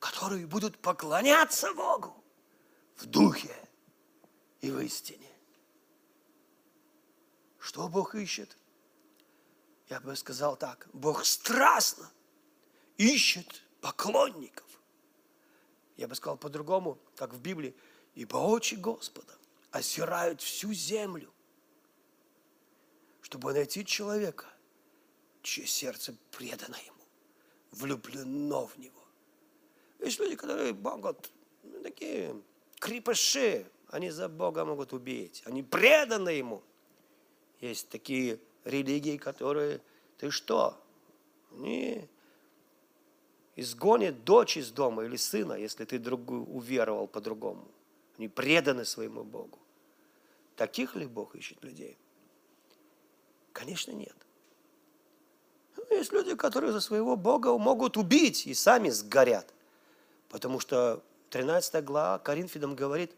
[0.00, 2.14] которые будут поклоняться Богу
[2.96, 3.54] в духе
[4.60, 5.29] и в истине.
[7.70, 8.56] Что Бог ищет?
[9.88, 12.10] Я бы сказал так, Бог страстно
[12.96, 14.66] ищет поклонников.
[15.96, 17.72] Я бы сказал по-другому, как в Библии,
[18.16, 19.32] ибо очи Господа
[19.70, 21.32] озирают всю землю,
[23.22, 24.46] чтобы найти человека,
[25.40, 27.04] чье сердце предано ему,
[27.70, 29.04] влюблено в него.
[30.00, 31.30] Есть люди, которые могут,
[31.62, 32.34] ну, такие
[32.80, 36.64] крепыши, они за Бога могут убить, они преданы ему.
[37.60, 39.80] Есть такие религии, которые,
[40.18, 40.80] ты что,
[41.52, 42.08] они
[43.56, 47.68] изгонят дочь из дома или сына, если ты другую уверовал по-другому.
[48.16, 49.58] Они преданы своему Богу.
[50.56, 51.98] Таких ли Бог ищет людей?
[53.52, 54.14] Конечно, нет.
[55.76, 59.52] Ну, есть люди, которые за своего Бога могут убить и сами сгорят.
[60.28, 63.14] Потому что 13 глава Коринфянам говорит,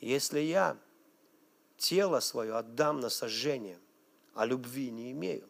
[0.00, 0.76] если я
[1.76, 3.78] тело свое отдам на сожжение,
[4.34, 5.48] а любви не имею,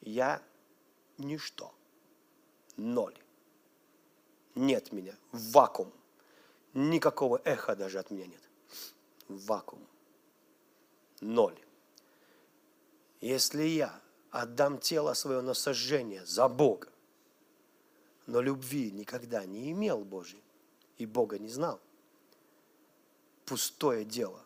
[0.00, 0.42] я
[1.18, 1.72] ничто,
[2.76, 3.16] ноль.
[4.54, 5.92] Нет меня, вакуум.
[6.74, 8.40] Никакого эха даже от меня нет.
[9.28, 9.86] Вакуум.
[11.20, 11.58] Ноль.
[13.20, 16.88] Если я отдам тело свое на сожжение за Бога,
[18.26, 20.42] но любви никогда не имел Божий
[20.98, 21.80] и Бога не знал,
[23.44, 24.40] пустое дело.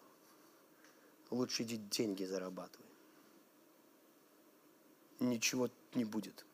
[1.30, 2.86] Лучше иди деньги зарабатывай.
[5.20, 6.44] Ничего не будет.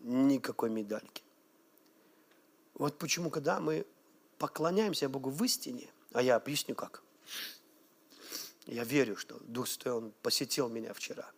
[0.00, 1.22] Никакой медальки.
[2.74, 3.86] Вот почему, когда мы
[4.38, 7.02] поклоняемся Богу в истине, а я объясню как.
[8.66, 11.30] Я верю, что Дух Святой, Он посетил меня вчера.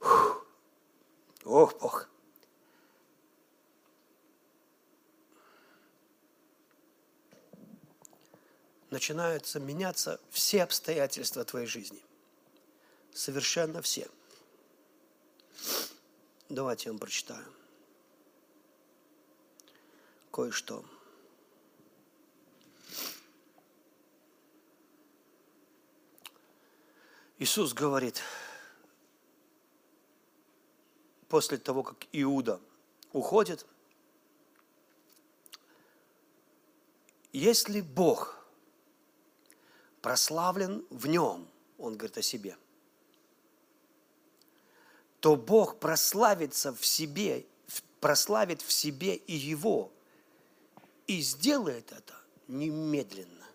[0.00, 0.46] Фух.
[1.44, 2.10] Ох, Бог.
[8.90, 12.02] Начинаются меняться все обстоятельства твоей жизни.
[13.12, 14.08] Совершенно все.
[16.48, 17.46] Давайте я вам прочитаю.
[20.32, 20.84] Кое-что.
[27.38, 28.22] Иисус говорит,
[31.28, 32.60] после того, как Иуда
[33.12, 33.64] уходит,
[37.32, 38.36] если Бог–
[40.02, 41.48] прославлен в нем,
[41.78, 42.56] он говорит о себе,
[45.20, 47.46] то Бог прославится в себе,
[48.00, 49.92] прославит в себе и его,
[51.06, 52.14] и сделает это
[52.48, 53.46] немедленно.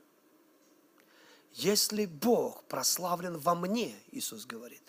[1.53, 4.81] Если Бог прославлен во мне, Иисус говорит,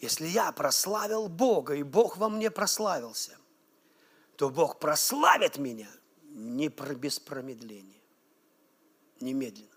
[0.00, 3.38] если я прославил Бога, и Бог во мне прославился,
[4.36, 5.88] то Бог прославит меня
[6.24, 8.00] не без промедления,
[9.20, 9.71] немедленно.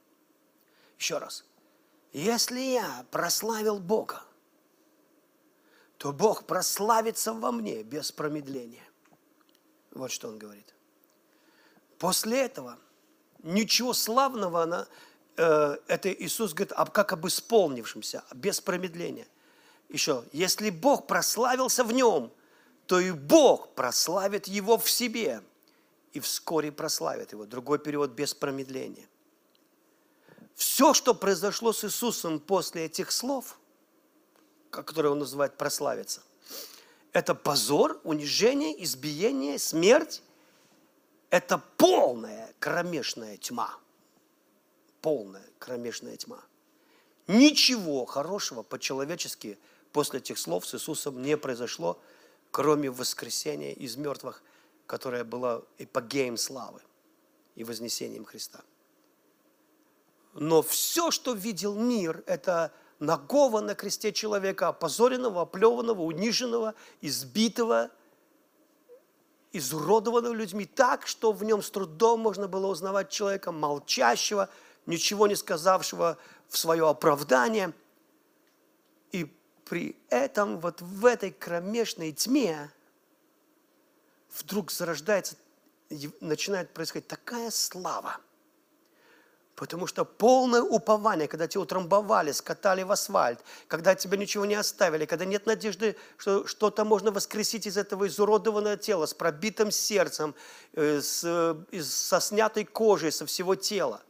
[0.98, 1.46] Еще раз.
[2.14, 4.24] Если я прославил Бога,
[5.98, 8.84] то Бог прославится во мне без промедления.
[9.92, 10.74] Вот что он говорит.
[11.98, 12.78] После этого
[13.44, 14.88] ничего славного она,
[15.38, 19.28] э, это Иисус говорит, об, как об исполнившемся, без промедления.
[19.90, 22.32] Еще, если Бог прославился в нем,
[22.88, 25.42] то и Бог прославит его в себе
[26.14, 27.46] и вскоре прославит его.
[27.46, 29.08] Другой перевод без промедления
[30.56, 33.60] все, что произошло с Иисусом после этих слов,
[34.72, 36.24] которые он называет прославиться,
[37.12, 40.22] это позор, унижение, избиение, смерть.
[41.30, 43.78] Это полная кромешная тьма.
[45.02, 46.42] Полная кромешная тьма.
[47.28, 49.58] Ничего хорошего по-человечески
[49.92, 52.00] после этих слов с Иисусом не произошло,
[52.52, 54.44] кроме воскресения из мертвых,
[54.88, 56.82] которое было эпогеем славы
[57.56, 58.62] и вознесением Христа–
[60.36, 67.90] но все, что видел мир, это нагого на кресте человека, опозоренного, оплеванного, униженного, избитого,
[69.54, 74.50] изуродованного людьми так, что в нем с трудом можно было узнавать человека, молчащего,
[74.86, 76.18] ничего не сказавшего
[76.50, 77.74] в свое оправдание.
[79.14, 79.34] И
[79.64, 82.70] при этом вот в этой кромешной тьме
[84.38, 85.38] вдруг зарождается,
[86.20, 88.18] начинает происходить такая слава–
[89.56, 93.40] Потому что полное упование, когда тебя утрамбовали, скатали в асфальт,
[93.70, 98.76] когда тебя ничего не оставили, когда нет надежды, что что-то можно воскресить из этого изуродованного
[98.76, 100.36] тела, с пробитым сердцем,
[100.74, 104.02] э, с, э, со снятой кожей, со всего тела.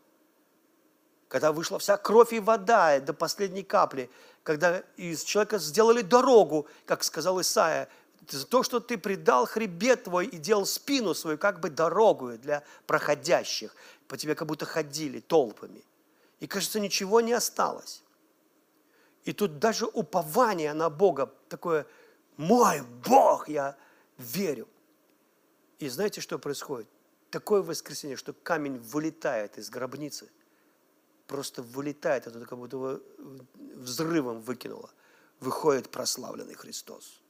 [1.27, 4.09] Когда вышла вся кровь и вода до последней капли,
[4.41, 7.87] когда из человека сделали дорогу, как сказал Исаия,
[8.31, 12.63] за то, что ты предал хребет твой и делал спину свою как бы дорогу для
[12.87, 13.75] проходящих
[14.07, 15.83] по тебе как будто ходили толпами.
[16.39, 18.03] И, кажется, ничего не осталось.
[19.23, 21.87] И тут даже упование на Бога, такое,
[22.37, 23.75] мой Бог, я
[24.17, 24.67] верю.
[25.79, 26.87] И знаете, что происходит?
[27.31, 30.29] Такое воскресенье, что камень вылетает из гробницы,
[31.27, 32.99] просто вылетает, это как будто его
[33.75, 34.89] взрывом выкинуло.
[35.39, 37.21] Выходит прославленный Христос.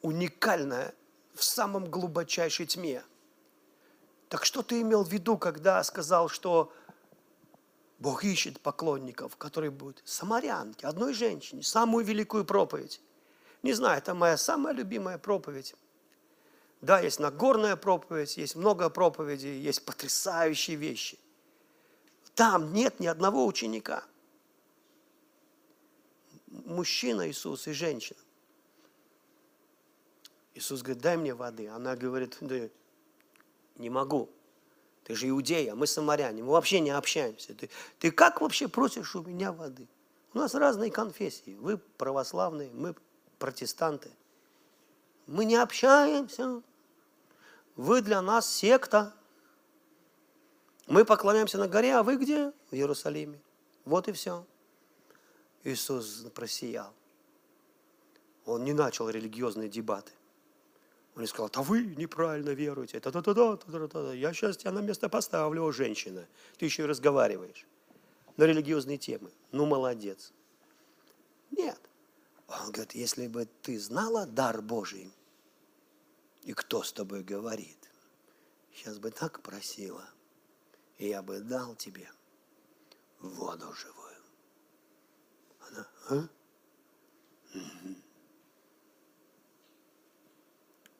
[0.00, 0.94] Уникальная
[1.34, 3.04] в самом глубочайшей тьме.
[4.28, 6.72] Так что ты имел в виду, когда сказал, что
[7.98, 13.00] Бог ищет поклонников, которые будут самарянки, одной женщине, самую великую проповедь?
[13.62, 15.74] Не знаю, это моя самая любимая проповедь.
[16.80, 21.18] Да, есть Нагорная проповедь, есть много проповедей, есть потрясающие вещи.
[22.34, 24.04] Там нет ни одного ученика.
[26.48, 28.18] Мужчина Иисус и женщина.
[30.54, 31.68] Иисус говорит, дай мне воды.
[31.68, 32.68] Она говорит, да,
[33.76, 34.28] не могу.
[35.04, 37.54] Ты же иудея, мы самаряне, мы вообще не общаемся.
[37.54, 39.88] Ты, ты как вообще просишь у меня воды?
[40.32, 41.56] У нас разные конфессии.
[41.56, 42.94] Вы православные, мы
[43.38, 44.10] протестанты.
[45.26, 46.62] Мы не общаемся.
[47.76, 49.12] Вы для нас секта.
[50.86, 52.52] Мы поклоняемся на горе, а вы где?
[52.70, 53.40] В Иерусалиме.
[53.84, 54.46] Вот и все.
[55.64, 56.92] Иисус просиял.
[58.44, 60.12] Он не начал религиозные дебаты.
[61.14, 63.00] Он сказал, а вы неправильно веруете.
[63.00, 64.14] Та -та -та -та, та -та -та.
[64.14, 66.26] Я сейчас тебя на место поставлю, женщина.
[66.58, 67.66] Ты еще и разговариваешь
[68.36, 69.30] на религиозные темы.
[69.52, 70.32] Ну, молодец.
[71.50, 71.80] Нет.
[72.48, 75.12] Он говорит, если бы ты знала дар Божий,
[76.44, 77.90] и кто с тобой говорит,
[78.74, 80.08] сейчас бы так просила,
[80.98, 82.10] и я бы дал тебе
[83.20, 84.22] воду живую.
[85.60, 86.28] Она, а?
[87.54, 87.94] Угу.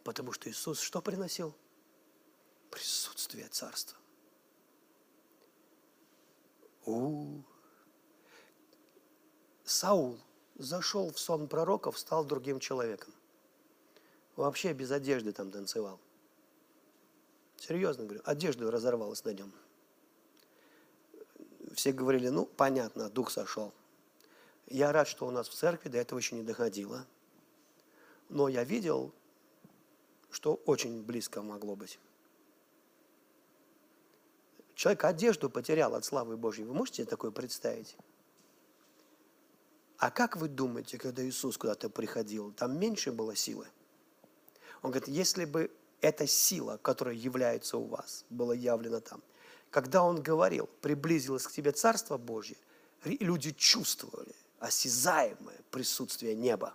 [0.05, 1.55] Потому что Иисус что приносил?
[2.70, 3.98] Присутствие Царства.
[6.84, 7.42] У,
[9.64, 10.18] Саул
[10.57, 13.12] зашел в сон пророков, стал другим человеком.
[14.36, 16.00] Вообще без одежды там танцевал.
[17.57, 19.53] Серьезно говорю, одежду разорвалась на нем.
[21.74, 23.72] Все говорили, ну, понятно, дух сошел.
[24.66, 27.07] Я рад, что у нас в церкви до этого еще не доходило.
[28.28, 29.12] Но я видел
[30.33, 32.01] что очень близко могло быть.
[34.74, 36.64] Человек одежду потерял от славы Божьей.
[36.64, 37.97] Вы можете такое представить?
[39.99, 43.68] А как вы думаете, когда Иисус куда-то приходил, там меньше было силы?
[44.83, 45.70] Он говорит, если бы
[46.01, 49.22] эта сила, которая является у вас, была явлена там,
[49.70, 52.57] когда Он говорил, приблизилось к тебе Царство Божье,
[53.05, 56.74] люди чувствовали осязаемое присутствие неба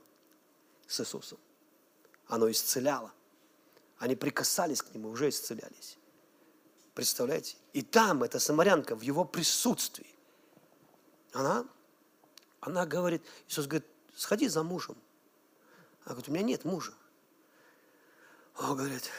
[0.87, 1.39] с Иисусом.
[2.27, 3.11] Оно исцеляло.
[3.99, 5.97] Они прикасались к нему, уже исцелялись.
[6.93, 7.57] Представляете?
[7.73, 10.07] И там эта самарянка в его присутствии.
[11.33, 11.65] Она,
[12.59, 14.97] она говорит, Иисус говорит, сходи за мужем.
[16.05, 16.93] Она говорит, у меня нет мужа.
[18.57, 19.09] Он говорит,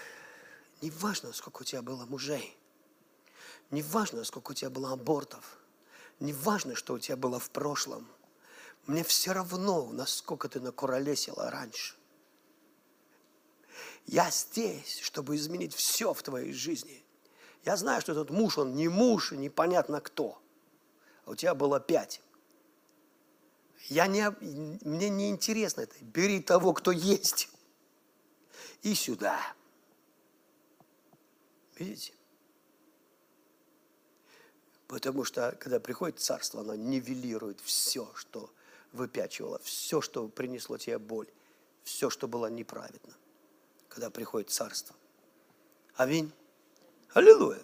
[0.81, 2.57] не важно, сколько у тебя было мужей.
[3.70, 5.59] Не важно, сколько у тебя было абортов.
[6.20, 8.09] Не важно, что у тебя было в прошлом.
[8.87, 11.95] Мне все равно, насколько ты накуролесила раньше.
[14.09, 17.04] Я здесь, чтобы изменить все в твоей жизни.
[17.66, 20.40] Я знаю, что этот муж, он не муж, непонятно кто.
[21.26, 22.22] А у тебя было пять.
[23.90, 25.94] Я не, мне не интересно это.
[26.00, 27.50] Бери того, кто есть.
[28.80, 29.38] И сюда.
[31.76, 32.14] Видите?
[34.86, 38.50] Потому что, когда приходит царство, оно нивелирует все, что
[38.92, 41.28] выпячивало, все, что принесло тебе боль,
[41.84, 43.14] все, что было неправедно
[43.99, 44.94] когда приходит царство.
[45.96, 46.32] Аминь.
[47.14, 47.61] Аллилуйя.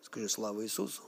[0.00, 1.02] Скажи слава Иисусу.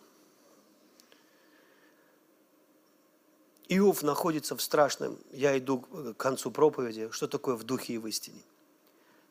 [3.69, 8.07] Иов находится в страшном, я иду к концу проповеди, что такое в духе и в
[8.07, 8.43] истине.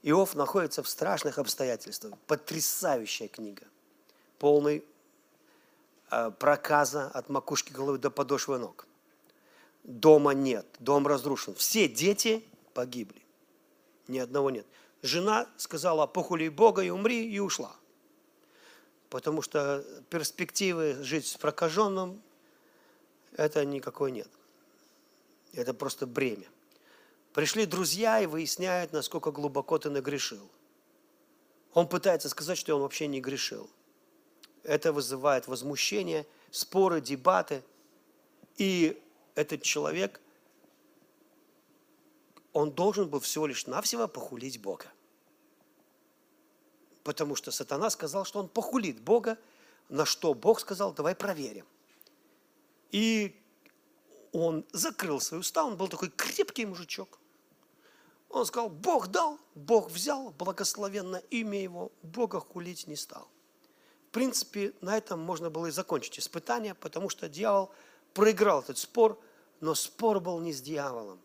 [0.02, 2.18] Иов находится в страшных обстоятельствах.
[2.26, 3.68] Потрясающая книга.
[4.40, 4.84] Полный
[6.10, 8.88] э, проказа от макушки головы до подошвы ног.
[9.84, 11.54] Дома нет, дом разрушен.
[11.54, 12.44] Все дети
[12.74, 13.25] погибли.
[14.08, 14.66] Ни одного нет.
[15.02, 17.76] Жена сказала, похули Бога и умри, и ушла.
[19.10, 22.22] Потому что перспективы жить с прокаженным,
[23.38, 24.30] это никакой нет.
[25.54, 26.48] Это просто бремя.
[27.34, 30.50] Пришли друзья и выясняют, насколько глубоко ты нагрешил.
[31.74, 33.70] Он пытается сказать, что он вообще не грешил.
[34.64, 37.62] Это вызывает возмущение, споры, дебаты.
[38.58, 39.02] И
[39.36, 40.22] этот человек,
[42.56, 44.86] он должен был всего лишь навсего похулить Бога.
[47.04, 49.38] Потому что сатана сказал, что он похулит Бога,
[49.90, 51.66] на что Бог сказал, давай проверим.
[52.92, 53.38] И
[54.32, 57.20] он закрыл свои уста, он был такой крепкий мужичок.
[58.30, 63.28] Он сказал, Бог дал, Бог взял, благословенно имя его, Бога хулить не стал.
[64.08, 67.70] В принципе, на этом можно было и закончить испытание, потому что дьявол
[68.14, 69.20] проиграл этот спор,
[69.60, 71.20] но спор был не с дьяволом.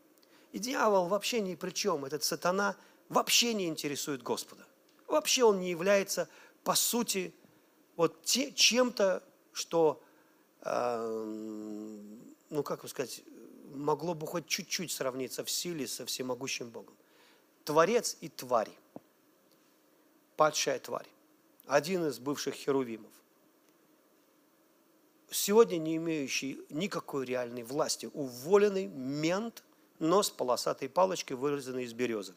[0.52, 2.76] И дьявол вообще ни при чем, этот сатана
[3.08, 4.66] вообще не интересует Господа.
[5.06, 6.28] Вообще он не является,
[6.64, 7.34] по сути,
[7.96, 9.22] вот те, чем-то,
[9.52, 10.02] что,
[10.62, 12.00] э,
[12.50, 13.22] ну как сказать,
[13.74, 16.94] могло бы хоть чуть-чуть сравниться в силе со всемогущим Богом.
[17.64, 18.70] Творец и тварь.
[20.36, 21.08] Падшая тварь.
[21.66, 23.12] Один из бывших херувимов.
[25.30, 28.10] Сегодня не имеющий никакой реальной власти.
[28.12, 29.62] Уволенный мент,
[30.00, 32.34] но с полосатой палочкой, вырезанной из березы.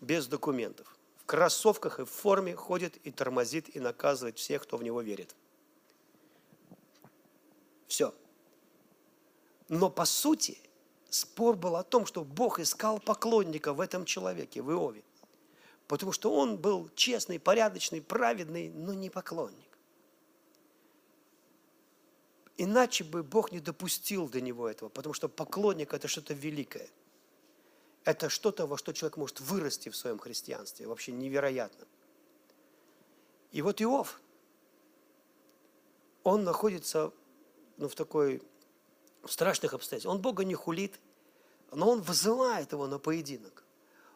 [0.00, 0.96] Без документов.
[1.16, 5.34] В кроссовках и в форме ходит и тормозит и наказывает всех, кто в него верит.
[7.88, 8.14] Все.
[9.68, 10.58] Но по сути
[11.10, 15.02] спор был о том, что Бог искал поклонника в этом человеке, в Иове.
[15.88, 19.63] Потому что он был честный, порядочный, праведный, но не поклонник.
[22.56, 26.88] Иначе бы Бог не допустил до него этого, потому что поклонник– это что-то великое.
[28.04, 30.86] Это что-то, во что человек может вырасти в своем христианстве.
[30.86, 31.86] Вообще невероятно.
[33.50, 34.20] И вот Иов,
[36.22, 37.12] он находится
[37.76, 38.42] ну, в такой
[39.22, 40.14] в страшных обстоятельствах.
[40.14, 41.00] Он Бога не хулит,
[41.72, 43.64] но он вызывает его на поединок.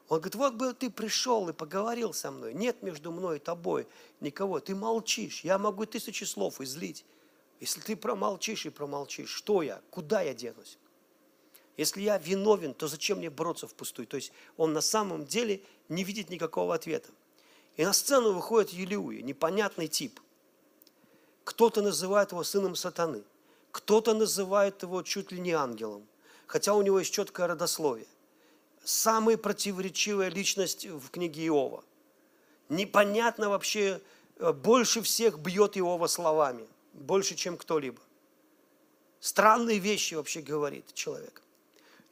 [0.09, 2.55] Он говорит, вот бы ты пришел и поговорил со мной.
[2.55, 3.87] Нет между мной и тобой
[4.21, 4.61] никого.
[4.61, 5.45] Ты молчишь.
[5.45, 7.05] Я могу тысячи слов излить.
[7.61, 9.81] Если ты промолчишь и промолчишь, что я?
[9.91, 10.79] Куда я денусь?
[11.77, 14.07] Если я виновен, то зачем мне бороться впустую?
[14.07, 17.11] То есть он на самом деле не видит никакого ответа.
[17.77, 20.21] И на сцену выходит Елеуя, непонятный тип.
[21.45, 23.23] Кто-то называет его сыном сатаны–
[23.71, 26.07] кто-то называет его чуть ли не ангелом,
[26.47, 28.07] хотя у него есть четкое родословие.
[28.83, 31.85] Самая противоречивая личность в книге Иова.
[32.69, 34.01] Непонятно вообще,
[34.37, 36.67] э, больше всех бьет Иова словами,
[36.99, 38.01] больше, чем кто-либо.
[39.21, 41.43] Странные вещи вообще говорит человек.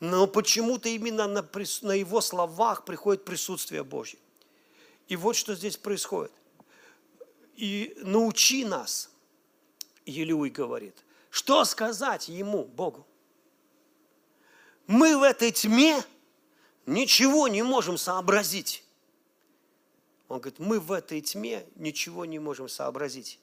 [0.00, 1.48] Но почему-то именно на,
[1.82, 4.18] на его словах приходит присутствие Божье.
[5.08, 6.32] И вот что здесь происходит.
[7.54, 9.10] И научи нас,
[10.04, 10.94] Елюй говорит,
[11.30, 13.06] что сказать ему, Богу?
[14.86, 16.02] Мы в этой тьме
[16.84, 18.84] ничего не можем сообразить.
[20.28, 23.38] Он говорит, мы в этой тьме ничего не можем сообразить.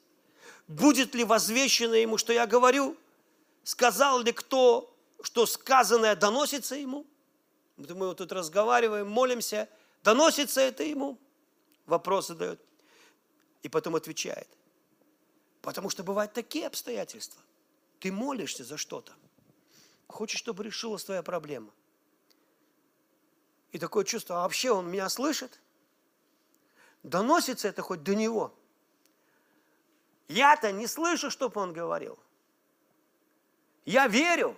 [0.68, 2.98] Будет ли возвещено ему, что я говорю?
[3.64, 7.06] Сказал ли кто, что сказанное доносится ему?
[7.78, 9.68] Мы вот тут разговариваем, молимся,
[10.04, 11.18] доносится это ему?
[11.86, 12.62] Вопрос задает.
[13.62, 14.48] И потом отвечает.
[15.62, 17.42] Потому что бывают такие обстоятельства–
[18.04, 19.14] ты молишься за что-то.
[20.10, 21.72] Хочешь, чтобы решилась твоя проблема.
[23.72, 25.62] И такое чувство, а вообще он меня слышит?
[27.02, 28.54] Доносится это хоть до него?
[30.34, 32.18] Я-то не слышу, чтобы он говорил.
[33.86, 34.58] Я верю,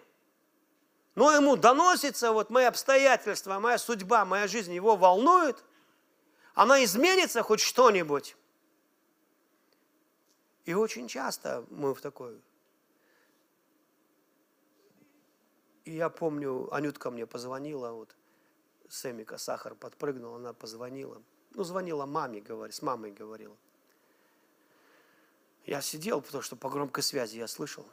[1.15, 5.63] но ему доносится, вот мои обстоятельства, моя судьба, моя жизнь его волнует.
[6.53, 8.38] Она изменится хоть что-нибудь.
[10.63, 12.41] И очень часто мы в такой
[15.84, 18.15] И я помню, Анютка мне позвонила, вот
[18.88, 21.21] Сэмика сахар подпрыгнул, она позвонила.
[21.51, 23.57] Ну, звонила маме, говорит, с мамой говорила.
[25.66, 27.86] Я сидел, потому что по громкой связи я слышал.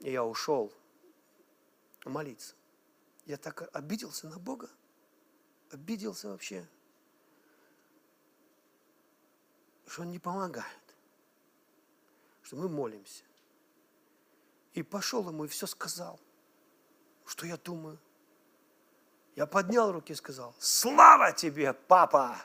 [0.00, 0.72] И я ушел
[2.04, 2.54] молиться.
[3.26, 4.70] Я так обиделся на Бога.
[5.70, 6.66] Обиделся вообще.
[9.86, 10.66] Что Он не помогает.
[12.42, 13.24] Что мы молимся.
[14.72, 16.20] И пошел ему и все сказал–
[17.26, 17.98] что я думаю?
[19.34, 22.36] Я поднял руки и сказал, слава тебе, папа!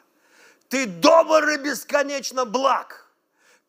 [0.70, 3.09] Ты добр и бесконечно благ.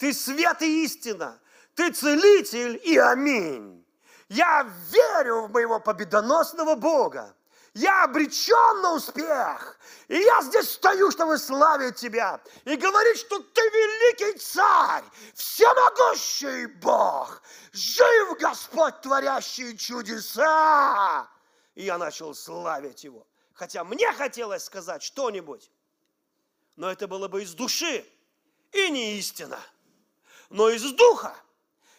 [0.01, 1.38] Ты свет и истина.
[1.74, 3.86] Ты целитель и аминь.
[4.30, 7.36] Я верю в моего победоносного Бога.
[7.74, 9.78] Я обречен на успех.
[10.09, 12.40] И я здесь стою, чтобы славить Тебя.
[12.64, 17.42] И говорить, что Ты великий царь, всемогущий Бог.
[17.72, 21.28] Жив Господь, творящий чудеса.
[21.74, 23.26] И я начал славить Его.
[23.53, 25.70] Хотя мне хотелось сказать что-нибудь.
[26.76, 28.07] Но это было бы из души
[28.72, 29.61] и не истина.
[30.51, 31.34] Но из духа.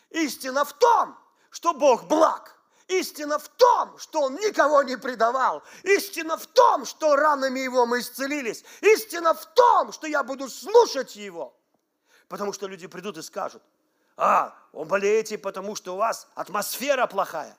[0.09, 1.17] Истина в том,
[1.49, 2.57] что Бог благ.
[2.87, 5.63] Истина в том, что Он никого не предавал.
[5.83, 8.65] Истина в том, что ранами Его мы исцелились.
[8.81, 11.57] Истина в том, что я буду слушать Его.
[12.27, 13.63] Потому что люди придут и скажут,
[14.17, 17.57] а, вы болеете, потому что у вас атмосфера плохая.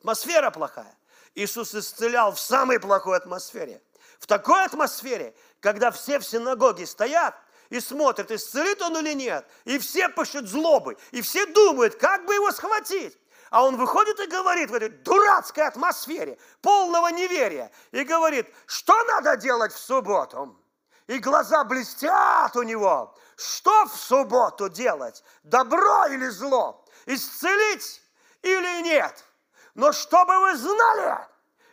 [0.00, 0.96] Атмосфера плохая.
[1.36, 3.82] Иисус исцелял в самой плохой атмосфере.
[4.18, 7.34] В такой атмосфере, когда все в синагоге стоят
[7.70, 12.34] и смотрят, исцелит он или нет, и все пышут злобы, и все думают, как бы
[12.34, 13.18] его схватить.
[13.50, 19.36] А он выходит и говорит в этой дурацкой атмосфере, полного неверия, и говорит, что надо
[19.36, 20.60] делать в субботу?
[21.06, 23.16] И глаза блестят у него.
[23.36, 25.22] Что в субботу делать?
[25.44, 26.84] Добро или зло?
[27.06, 28.02] Исцелить
[28.42, 29.24] или нет?
[29.74, 31.18] Но чтобы вы знали,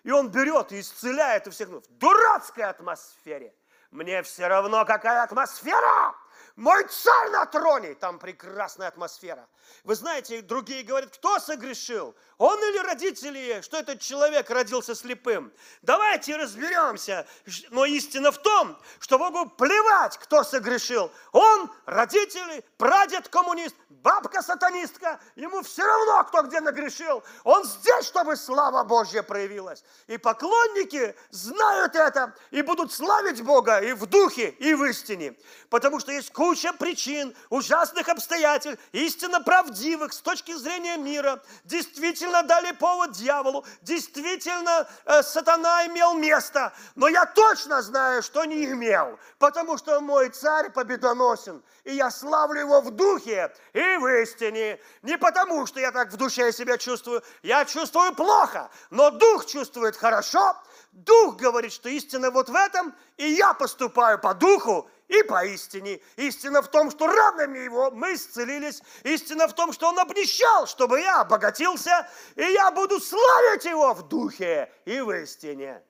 [0.04, 3.56] и он берет и исцеляет у всех в дурацкой атмосфере.
[3.94, 6.16] Мне все равно, какая атмосфера.
[6.56, 7.96] Мой царь на троне!
[7.96, 9.48] Там прекрасная атмосфера.
[9.84, 12.16] Вы знаете, другие говорят, кто согрешил?
[12.38, 15.52] Он или родители, что этот человек родился слепым?
[15.82, 17.26] Давайте разберемся.
[17.72, 21.12] Но истина в том, что Богу плевать, кто согрешил.
[21.32, 25.20] Он, родители, прадед коммунист, бабка сатанистка.
[25.36, 27.24] Ему все равно, кто где нагрешил.
[27.44, 29.84] Он здесь, чтобы слава Божья проявилась.
[30.08, 35.36] И поклонники знают это и будут славить Бога и в духе, и в истине.
[35.70, 42.74] Потому что есть куча причин, ужасных обстоятельств, истинно правдивых с точки зрения мира, действительно дали
[42.74, 49.78] повод дьяволу, действительно э, сатана имел место, но я точно знаю, что не имел, потому
[49.78, 55.66] что мой царь победоносен, и я славлю его в духе и в истине, не потому,
[55.66, 60.58] что я так в душе себя чувствую, я чувствую плохо, но дух чувствует хорошо,
[60.92, 66.02] дух говорит, что истина вот в этом, и я поступаю по духу, и поистине.
[66.16, 68.82] Истина в том, что ранами его мы исцелились.
[69.04, 74.08] Истина в том, что он обнищал, чтобы я обогатился, и я буду славить его в
[74.08, 75.84] духе и в истине.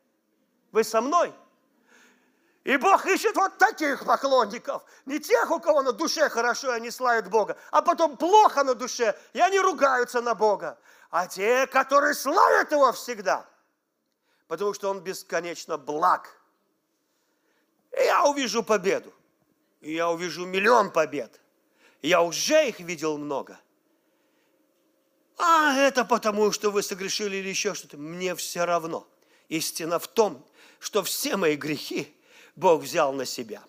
[0.72, 1.34] Вы со мной?
[2.64, 4.84] И Бог ищет вот таких поклонников.
[5.06, 8.74] Не тех, у кого на душе хорошо, и они славят Бога, а потом плохо на
[8.74, 10.78] душе, и они ругаются на Бога.
[11.10, 13.46] А те, которые славят Его всегда,
[14.48, 16.30] потому что Он бесконечно благ–
[17.96, 19.14] я увижу победу.
[19.82, 21.40] Я увижу миллион побед.
[22.02, 23.60] Я уже их видел много.
[25.38, 27.98] А это потому, что вы согрешили или еще что-то.
[27.98, 29.08] Мне все равно.
[29.50, 30.46] Истина в том,
[30.80, 32.14] что все мои грехи
[32.56, 33.64] Бог взял на себя.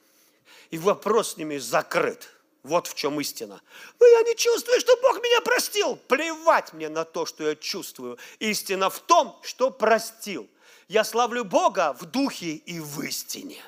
[0.71, 2.29] И вопрос с ними закрыт.
[2.63, 3.61] Вот в чем истина.
[4.01, 5.97] Но я не чувствую, что Бог меня простил.
[5.97, 8.19] Плевать мне на то, что я чувствую.
[8.39, 10.49] Истина в том, что простил.
[10.89, 13.63] Я славлю Бога в духе и в истине.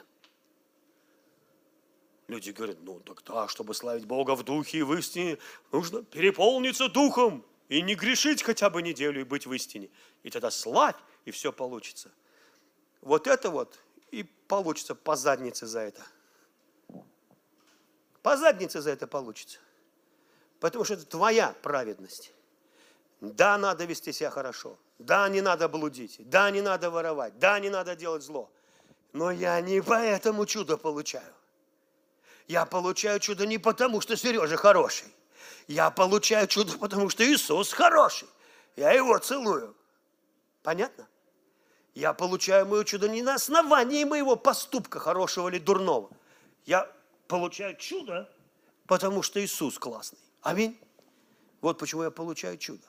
[2.28, 5.38] Люди говорят, ну тогда, чтобы славить Бога в духе и в истине,
[5.70, 9.88] нужно переполниться духом и не грешить хотя бы неделю и быть в истине.
[10.24, 12.10] И тогда славь, и все получится.
[13.00, 13.78] Вот это вот
[14.10, 16.02] и получится по заднице за это.
[18.22, 19.60] По заднице за это получится.
[20.58, 22.32] Потому что это твоя праведность.
[23.20, 24.78] Да, надо вести себя хорошо.
[24.98, 26.16] Да, не надо блудить.
[26.18, 27.38] Да, не надо воровать.
[27.38, 28.50] Да, не надо делать зло.
[29.12, 31.32] Но я не поэтому чудо получаю.
[32.48, 35.08] Я получаю чудо не потому, что Сережа хороший.
[35.66, 38.28] Я получаю чудо, потому что Иисус хороший.
[38.76, 39.74] Я его целую.
[40.62, 41.08] Понятно?
[41.94, 46.10] Я получаю мое чудо не на основании моего поступка, хорошего или дурного.
[46.66, 46.92] Я
[47.26, 48.30] получаю чудо,
[48.86, 50.20] потому что Иисус классный.
[50.42, 50.78] Аминь.
[51.60, 52.84] Вот почему я получаю чудо.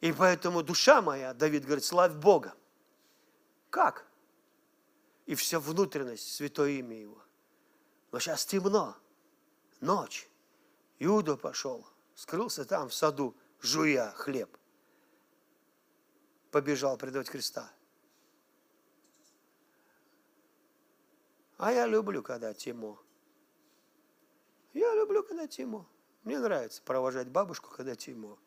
[0.00, 2.54] И поэтому душа моя, Давид говорит, славь Бога.
[3.70, 4.06] Как?
[5.24, 7.25] И вся внутренность, святое имя Его.
[8.16, 8.96] Но сейчас темно,
[9.82, 10.26] ночь.
[11.00, 14.56] Иуда пошел, скрылся там в саду, жуя хлеб.
[16.50, 17.70] Побежал предавать Христа.
[21.58, 22.98] А я люблю, когда темо.
[24.72, 25.86] Я люблю, когда темо.
[26.22, 28.38] Мне нравится провожать бабушку, когда темо.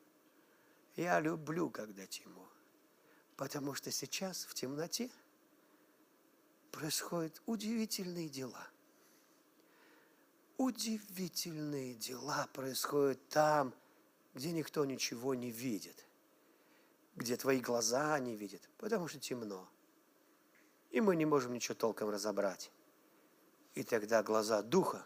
[0.95, 2.49] Я люблю, когда темо.
[3.37, 5.11] Потому что сейчас в темноте
[6.71, 8.67] происходят удивительные дела–
[10.59, 13.73] удивительные дела происходят там,
[14.33, 16.05] где никто ничего не видит,
[17.15, 19.67] где твои глаза не видят, потому что темно.
[20.91, 22.71] и мы не можем ничего толком разобрать.
[23.73, 25.05] И тогда глаза духа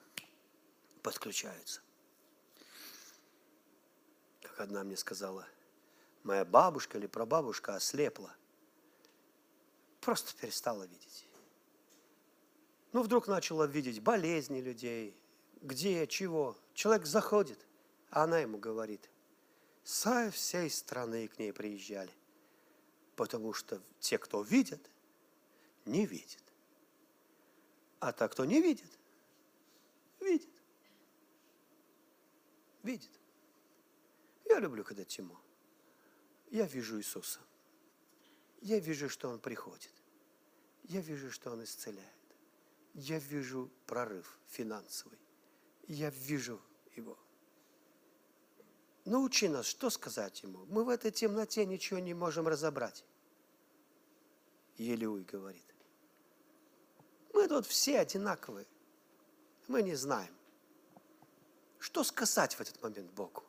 [1.03, 1.81] подключаются.
[4.41, 5.45] Как одна мне сказала,
[6.23, 8.33] моя бабушка или прабабушка ослепла.
[10.01, 11.27] Просто перестала видеть.
[12.93, 15.15] Ну, вдруг начала видеть болезни людей,
[15.63, 16.57] где, чего.
[16.73, 17.65] Человек заходит,
[18.09, 19.09] а она ему говорит.
[19.83, 22.11] Со всей страны к ней приезжали.
[23.15, 24.81] Потому что те, кто видят,
[25.85, 26.43] не видят.
[27.99, 28.91] А та, кто не видит,
[30.19, 30.49] видит.
[32.83, 33.11] Видит.
[34.45, 35.37] Я люблю, когда тьму.
[36.51, 37.39] Я вижу Иисуса.
[38.61, 39.93] Я вижу, что Он приходит.
[40.83, 42.09] Я вижу, что Он исцеляет.
[42.93, 45.22] Я вижу прорыв финансовый.
[45.87, 46.61] Я вижу
[46.95, 47.17] Его.
[49.05, 50.65] Научи нас, что сказать Ему.
[50.65, 53.03] Мы в этой темноте ничего не можем разобрать.
[54.77, 55.65] Елеуй говорит.
[57.33, 58.67] Мы тут все одинаковые.
[59.67, 60.33] Мы не знаем.
[61.79, 63.43] Что сказать в этот момент Богу?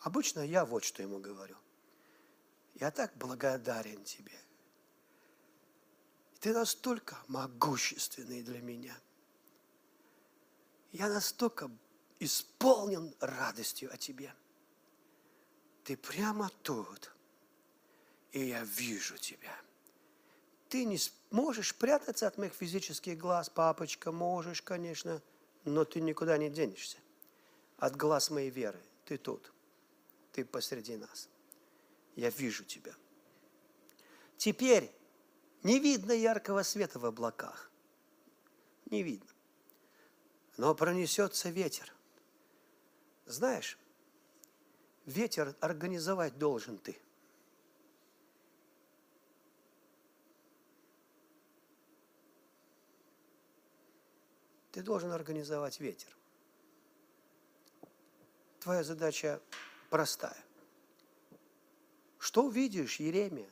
[0.00, 1.56] Обычно я вот что ему говорю.
[2.74, 4.38] Я так благодарен тебе.
[6.42, 8.98] Ты настолько могущественный для меня.
[10.90, 11.70] Я настолько
[12.18, 14.34] исполнен радостью о тебе.
[15.84, 17.14] Ты прямо тут,
[18.32, 19.56] и я вижу тебя.
[20.68, 20.98] Ты не
[21.30, 25.22] можешь прятаться от моих физических глаз, папочка, можешь, конечно,
[25.64, 26.98] но ты никуда не денешься.
[27.78, 29.52] От глаз моей веры ты тут
[30.32, 31.28] ты посреди нас.
[32.16, 32.96] Я вижу тебя.
[34.38, 34.92] Теперь
[35.62, 37.70] не видно яркого света в облаках.
[38.86, 39.30] Не видно.
[40.56, 41.92] Но пронесется ветер.
[43.26, 43.78] Знаешь,
[45.06, 46.98] ветер организовать должен ты.
[54.72, 56.16] Ты должен организовать ветер.
[58.60, 59.40] Твоя задача
[59.90, 60.42] простая.
[62.18, 63.50] Что видишь, Еремия?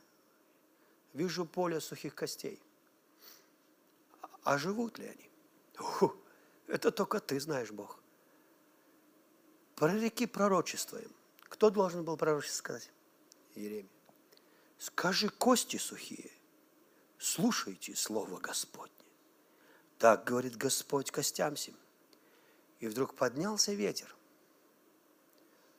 [1.13, 2.61] Вижу поле сухих костей.
[4.43, 5.29] А живут ли они?
[5.75, 6.15] Фу,
[6.67, 7.99] это только ты знаешь, Бог.
[9.75, 11.11] Прореки пророчество им.
[11.41, 12.91] Кто должен был пророчество сказать?
[13.55, 13.91] Еремия.
[14.77, 16.31] Скажи кости сухие,
[17.19, 18.95] слушайте слово Господне.
[19.99, 21.75] Так говорит Господь костям сим.
[22.79, 24.15] И вдруг поднялся ветер,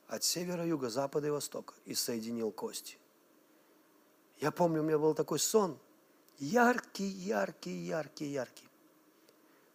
[0.07, 2.97] от севера, юга, запада и востока и соединил кости.
[4.43, 5.79] Я помню, у меня был такой сон,
[6.37, 8.67] яркий, яркий, яркий, яркий,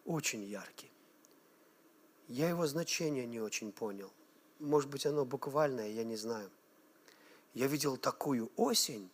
[0.04, 0.90] очень яркий.
[2.26, 4.12] Я его значение не очень понял.
[4.58, 6.50] Может быть, оно буквальное, я не знаю.
[7.54, 9.08] Я видел такую осень,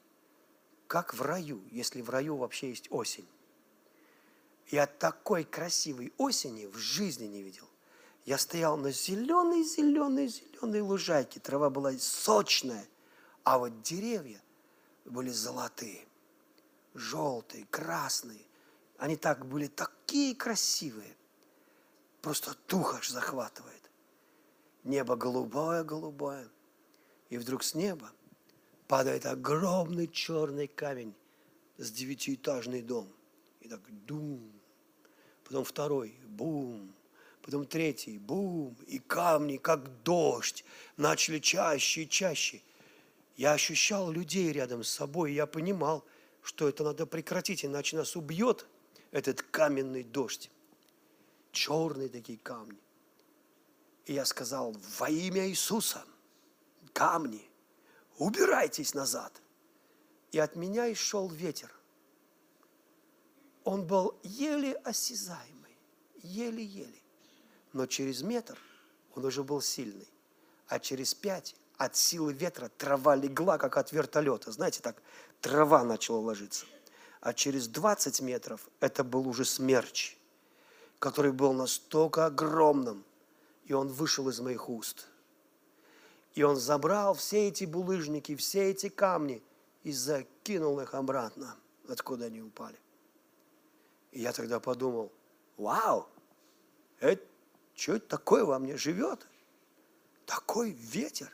[0.88, 3.28] как в раю, если в раю вообще есть осень.
[4.72, 7.68] Я такой красивой осени в жизни не видел.
[8.24, 11.38] Я стоял на зеленой, зеленой, зеленой лужайке.
[11.38, 12.88] Трава была сочная,
[13.44, 14.40] а вот деревья
[15.04, 16.06] были золотые,
[16.94, 18.40] желтые, красные.
[18.98, 21.16] Они так были такие красивые.
[22.22, 23.90] Просто дух аж захватывает.
[24.82, 26.48] Небо голубое-голубое.
[27.30, 28.10] И вдруг с неба
[28.86, 31.14] падает огромный черный камень
[31.78, 33.12] с девятиэтажный дом.
[33.60, 34.52] И так дум.
[35.44, 36.94] Потом второй, бум
[37.44, 40.64] потом третий, бум, и камни, как дождь,
[40.96, 42.62] начали чаще и чаще.
[43.36, 46.04] Я ощущал людей рядом с собой, я понимал,
[46.42, 48.66] что это надо прекратить, иначе нас убьет
[49.10, 50.50] этот каменный дождь.
[51.52, 52.78] Черные такие камни.
[54.06, 56.04] И я сказал, во имя Иисуса,
[56.92, 57.48] камни,
[58.18, 59.40] убирайтесь назад.
[60.32, 61.72] И от меня и шел ветер.
[63.64, 65.78] Он был еле осязаемый,
[66.22, 67.04] еле-еле
[67.74, 68.56] но через метр
[69.14, 70.08] он уже был сильный,
[70.68, 74.52] а через пять от силы ветра трава легла, как от вертолета.
[74.52, 75.02] Знаете, так
[75.40, 76.66] трава начала ложиться.
[77.20, 80.16] А через 20 метров это был уже смерч,
[80.98, 83.04] который был настолько огромным,
[83.64, 85.06] и он вышел из моих уст.
[86.34, 89.42] И он забрал все эти булыжники, все эти камни
[89.84, 91.56] и закинул их обратно,
[91.88, 92.78] откуда они упали.
[94.12, 95.12] И я тогда подумал,
[95.56, 96.08] вау,
[97.00, 97.24] это
[97.74, 99.26] что это такое во мне живет?
[100.26, 101.30] Такой ветер.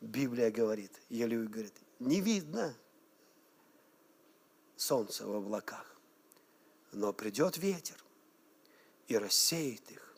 [0.00, 2.76] Библия говорит, Елеуй говорит, не видно
[4.76, 5.96] солнца в облаках,
[6.92, 8.02] но придет ветер
[9.08, 10.16] и рассеет их.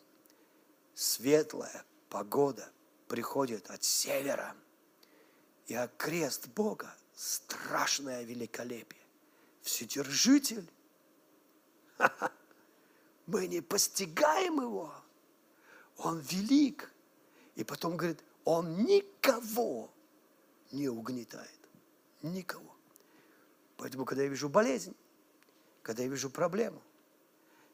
[0.93, 2.71] Светлая погода
[3.07, 4.55] приходит от севера,
[5.67, 9.01] И а крест Бога– страшное великолепие.
[9.61, 10.69] Вседержитель.
[13.27, 14.93] Мы не постигаем его.
[15.97, 16.91] Он велик.
[17.55, 19.91] И потом говорит, он никого
[20.71, 21.59] не угнетает.
[22.21, 22.75] Никого.
[23.77, 24.95] Поэтому, когда я вижу болезнь,
[25.81, 26.81] когда я вижу проблему,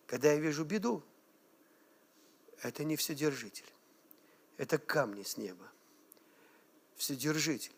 [0.05, 1.03] когда я вижу беду,
[2.61, 3.69] это не вседержитель.
[4.57, 5.69] Это камни с неба.
[6.95, 7.75] Вседержитель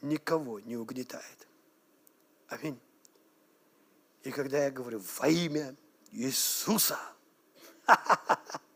[0.00, 1.46] никого не угнетает.
[2.48, 2.80] Аминь.
[4.22, 5.76] И когда я говорю во имя
[6.12, 6.98] Иисуса,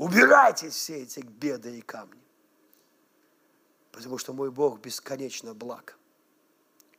[0.00, 2.22] убирайте все эти беды и камни.
[3.92, 5.98] Потому что мой Бог бесконечно благ.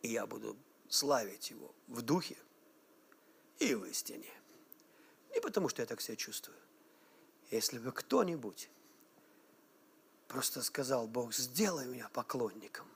[0.03, 0.55] И я буду
[0.87, 2.37] славить Его в духе
[3.57, 4.31] и в истине.
[5.33, 6.57] Не потому, что я так себя чувствую.
[7.49, 8.69] Если бы кто-нибудь
[10.27, 12.87] просто сказал, Бог, сделай меня поклонником.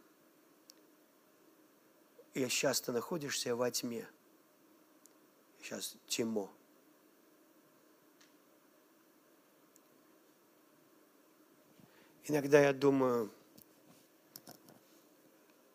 [2.36, 4.07] И сейчас ты находишься во тьме.
[5.61, 6.55] Сейчас тьмо.
[12.27, 13.31] Иногда я думаю,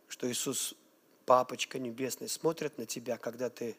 [0.09, 0.74] что Иисус,
[1.24, 3.77] Папочка Небесный, смотрит на тебя, когда ты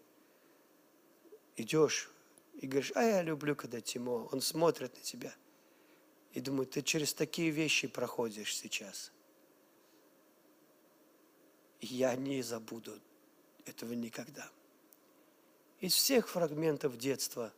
[1.57, 2.10] идешь
[2.61, 4.30] и говоришь, а я люблю, когда темно.
[4.31, 5.35] Он смотрит на тебя
[6.31, 9.11] и думает, ты через такие вещи проходишь сейчас.
[11.81, 12.98] я не забуду
[13.65, 14.49] этого никогда.
[15.81, 17.52] Из всех фрагментов детства,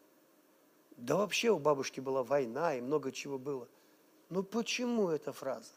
[0.97, 3.67] да вообще у бабушки была война и много чего было.
[4.33, 5.73] Ну почему эта фраза?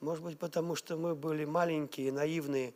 [0.00, 2.72] Может быть, потому что мы были маленькие, наивные,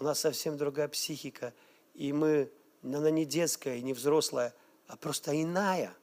[0.00, 1.54] у нас совсем другая психика,
[1.94, 2.50] и мы,
[2.82, 4.52] она не детская не взрослая,
[4.88, 5.94] а просто иная.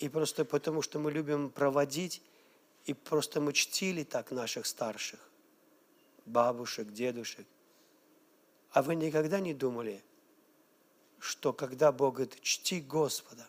[0.00, 2.20] И просто потому, что мы любим проводить,
[2.86, 5.20] и просто мы чтили так наших старших,
[6.26, 7.46] бабушек, дедушек.
[8.72, 10.02] А вы никогда не думали,
[11.20, 13.46] что когда Бог говорит, чти Господа,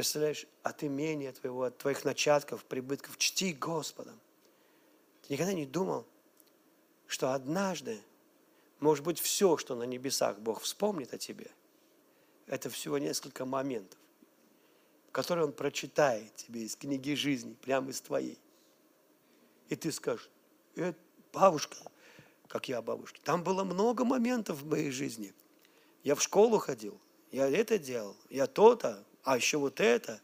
[0.00, 4.14] Представляешь, от имения твоего, от твоих начатков, прибытков, чти Господа.
[5.20, 6.06] Ты никогда не думал,
[7.06, 8.00] что однажды,
[8.78, 11.50] может быть, все, что на небесах Бог вспомнит о тебе,
[12.46, 13.98] это всего несколько моментов,
[15.12, 18.38] которые Он прочитает тебе из книги жизни, прямо из твоей.
[19.68, 20.30] И ты скажешь,
[20.76, 20.94] э,
[21.30, 21.76] бабушка,
[22.48, 25.34] как я бабушка, там было много моментов в моей жизни.
[26.04, 26.98] Я в школу ходил,
[27.32, 30.20] я это делал, я то-то, а еще вот это.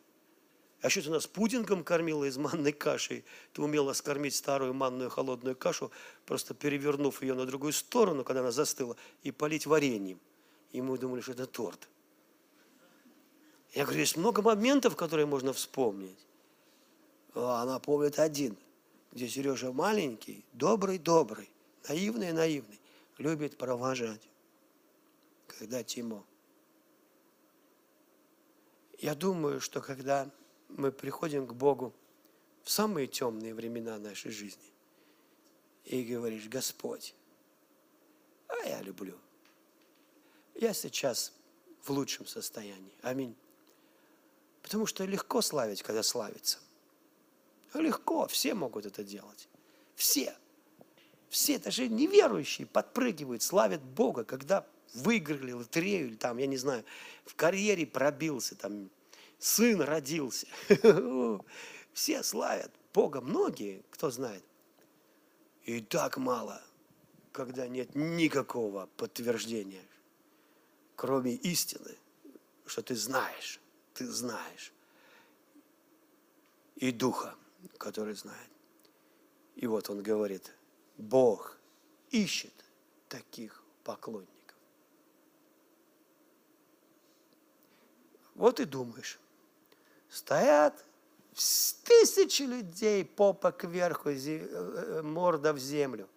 [0.83, 3.25] А еще ты нас пудингом кормила из манной каши.
[3.53, 5.91] Ты умела скормить старую манную холодную кашу,
[6.27, 10.21] просто перевернув ее на другую сторону, когда она застыла, и полить вареньем.
[10.73, 11.89] И мы думали, что это торт.
[13.73, 16.27] Я говорю, есть много моментов, которые можно вспомнить.
[17.35, 18.57] А она помнит один,
[19.13, 21.51] где Сережа маленький, добрый-добрый,
[21.89, 22.81] наивный-наивный,
[23.19, 24.23] любит провожать,
[25.47, 26.25] когда Тимо.
[28.99, 30.31] Я думаю, что когда
[30.69, 31.95] мы приходим к Богу
[32.63, 34.73] в самые темные времена нашей жизни
[35.85, 37.15] и говоришь, Господь,
[38.49, 39.19] а я люблю.
[40.55, 41.33] Я сейчас
[41.83, 42.95] в лучшем состоянии.
[43.03, 43.37] Аминь.
[44.63, 46.59] Потому что легко славить, когда славится.
[47.75, 49.49] Легко, все могут это делать.
[49.95, 50.35] Все.
[51.29, 56.85] Все, даже неверующие, подпрыгивают, славят Бога, когда выиграли лотерею, или там, я не знаю,
[57.25, 58.91] в карьере пробился, там,
[59.39, 60.47] сын родился.
[61.93, 64.43] Все славят Бога, многие, кто знает.
[65.65, 66.63] И так мало,
[67.33, 69.85] когда нет никакого подтверждения,
[70.95, 71.97] кроме истины,
[72.65, 73.61] что ты знаешь,
[73.93, 74.73] ты знаешь.
[76.77, 77.35] И Духа,
[77.79, 78.51] который знает.
[79.57, 80.55] И вот он говорит,
[80.97, 81.59] Бог
[82.11, 82.55] ищет
[83.09, 84.36] таких поклонников.
[88.37, 89.19] Вот и думаешь,
[90.09, 90.85] стоят
[91.85, 96.09] тысячи людей, попа кверху, э, э, морда в землю.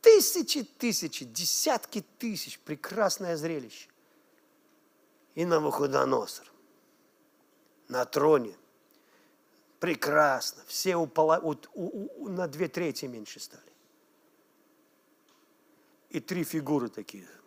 [0.00, 3.88] Тысячи, тысячи, десятки тысяч, прекрасное зрелище.
[5.34, 6.50] И Навуходоносор
[7.88, 8.56] на троне.
[9.80, 10.62] Прекрасно.
[10.66, 13.62] Все упола, у, у, у, на две трети меньше стали.
[16.10, 17.28] И три фигуры такие–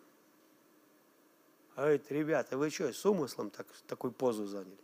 [1.80, 4.76] а говорит, ребята, вы что, с умыслом так, такую позу заняли?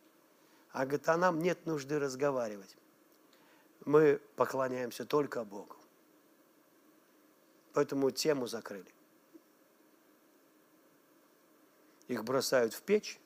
[0.71, 2.75] А говорит, а нам нет нужды разговаривать.
[3.85, 5.77] Мы поклоняемся только Богу.
[7.75, 8.91] Поэтому тему закрыли.
[12.09, 13.21] Их бросают в печь,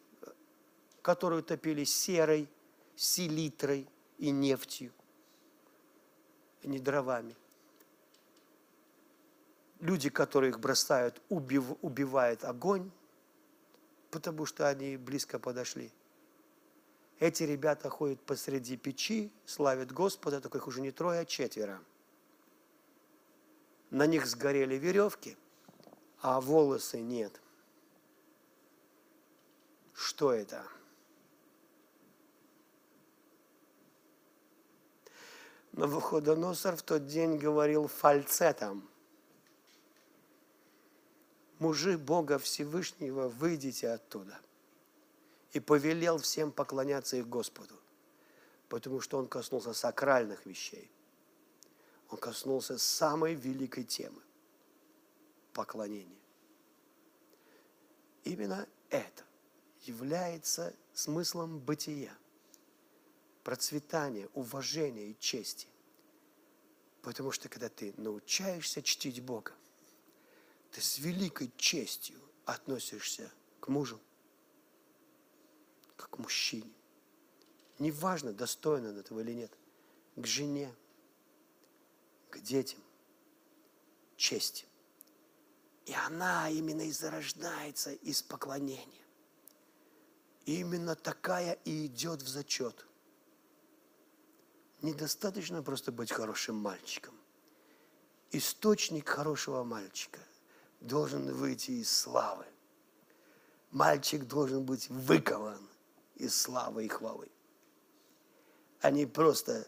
[1.01, 2.49] которую топили серой,
[2.97, 3.89] селитрой
[4.19, 4.93] и нефтью,
[6.65, 7.37] а не дровами.
[9.79, 12.91] Люди, которые их бросают, убив, убивает огонь,
[14.11, 15.93] потому что они близко подошли.
[17.19, 21.81] Эти ребята ходят посреди печи, славят Господа, только их уже не трое, а четверо.
[23.91, 25.37] На них сгорели веревки,
[26.20, 27.41] а волосы нет.
[29.93, 30.65] Что это?
[35.73, 38.90] Навуходоносор в тот день говорил фальцетом.
[41.61, 44.41] Мужи Бога Всевышнего, выйдите оттуда.
[45.53, 47.74] И повелел всем поклоняться их Господу,
[48.70, 50.91] потому что он коснулся сакральных вещей.
[52.09, 54.23] Он коснулся самой великой темы–
[55.53, 56.19] поклонения.
[58.24, 59.23] Именно это
[59.82, 62.16] является смыслом бытия–
[63.45, 65.69] процветания, уважения и чести.
[67.03, 69.53] Потому что когда ты научаешься чтить Бога,
[70.71, 73.31] ты с великой честью относишься
[73.61, 74.01] к мужу,
[75.97, 76.73] как к мужчине.
[77.79, 79.53] Неважно, достоин он этого или нет,
[80.17, 80.75] к жене,
[82.31, 82.81] к детям,
[84.17, 84.67] чести.
[85.87, 88.87] И она именно и зарождается из поклонения.
[90.47, 92.87] именно такая и идет в зачет–
[94.83, 97.15] недостаточно просто быть хорошим мальчиком.
[98.33, 100.21] Источник хорошего мальчика
[100.81, 102.44] должен выйти из славы.
[103.70, 105.61] Мальчик должен быть выкован
[106.16, 107.28] из славы и хвалы,
[108.81, 109.66] а не просто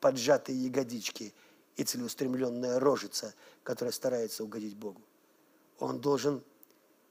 [0.00, 1.32] поджатые ягодички
[1.76, 5.00] и целеустремленная рожица, которая старается угодить Богу.
[5.78, 6.42] Он должен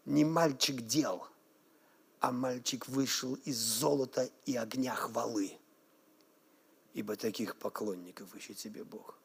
[0.06, 1.26] не мальчик дел,
[2.20, 5.58] а мальчик вышел из золота и огня хвалы–
[6.94, 9.18] ибо таких поклонников ищет себе Бог.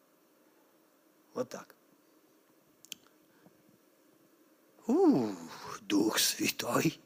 [1.34, 1.75] Вот так.
[4.86, 5.32] У,
[5.82, 7.00] Дух Святой,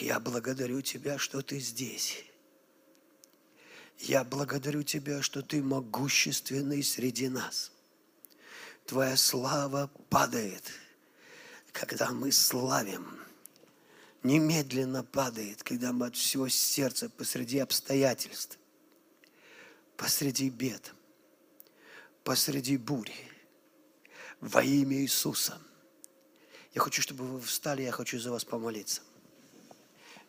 [0.00, 2.24] я благодарю Тебя, что Ты здесь.
[3.98, 7.72] Я благодарю Тебя, что Ты могущественный среди нас.
[8.86, 10.64] Твоя слава падает,
[11.72, 13.18] когда мы славим.
[14.22, 18.58] Немедленно падает, когда мы от всего сердца посреди обстоятельств
[20.02, 20.92] посреди бед,
[22.24, 23.14] посреди бури,
[24.40, 25.60] во имя Иисуса.
[26.74, 29.02] Я хочу, чтобы вы встали, я хочу за вас помолиться.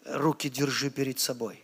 [0.05, 1.63] Руки держи перед собой.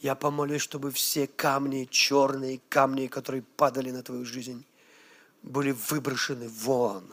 [0.00, 4.64] Я помолюсь, чтобы все камни, черные камни, которые падали на твою жизнь,
[5.42, 7.10] были выброшены вон.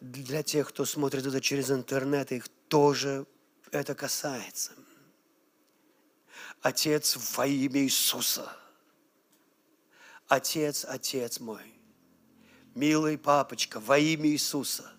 [0.00, 3.26] Для тех, кто смотрит это через интернет, их тоже
[3.70, 4.72] это касается.
[6.60, 8.54] Отец во имя Иисуса.
[10.28, 11.62] Отец, Отец мой,
[12.74, 14.90] милый папочка, во имя Иисуса,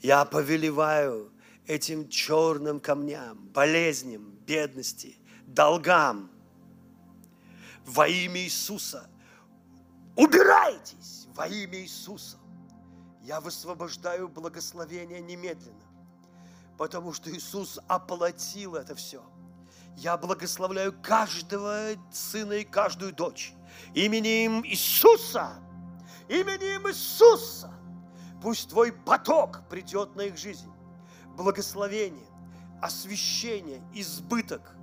[0.00, 1.32] я повелеваю
[1.66, 5.16] этим черным камням, болезням, бедности,
[5.46, 6.30] долгам
[7.84, 9.08] во имя Иисуса.
[10.16, 12.38] Убирайтесь во имя Иисуса.
[13.22, 15.92] Я высвобождаю благословение немедленно
[16.82, 19.22] потому что Иисус оплатил это все.
[19.96, 23.54] Я благословляю каждого сына и каждую дочь
[23.94, 25.54] именем Иисуса,
[26.28, 27.72] именем Иисуса.
[28.40, 30.70] Пусть Твой поток придет на их жизнь.
[31.36, 32.26] Благословение,
[32.80, 34.74] освящение, избыток,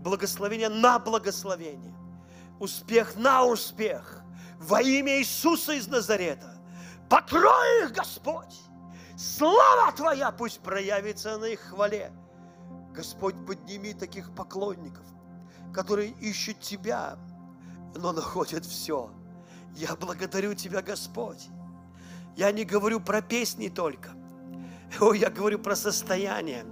[0.00, 1.94] благословение на благословение,
[2.58, 4.22] успех на успех.
[4.58, 6.54] Во имя Иисуса из Назарета.
[7.08, 8.54] Покрой их, Господь
[9.18, 12.12] Слава Твоя пусть проявится на их хвале.
[12.94, 15.04] Господь, подними таких поклонников,
[15.74, 17.18] которые ищут Тебя,
[17.94, 19.10] но находят все.
[19.74, 21.48] Я благодарю Тебя, Господь.
[22.36, 24.10] Я не говорю про песни только.
[25.00, 26.64] О, я говорю про состояние.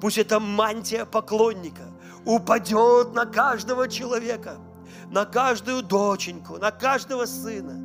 [0.00, 1.84] Пусть эта мантия поклонника
[2.24, 4.58] упадет на каждого человека,
[5.10, 7.84] на каждую доченьку, на каждого сына.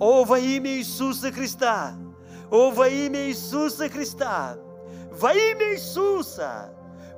[0.00, 1.92] О, во имя Иисуса Христа!
[2.50, 4.56] О, во имя Иисуса Христа!
[5.12, 6.70] Во имя Иисуса!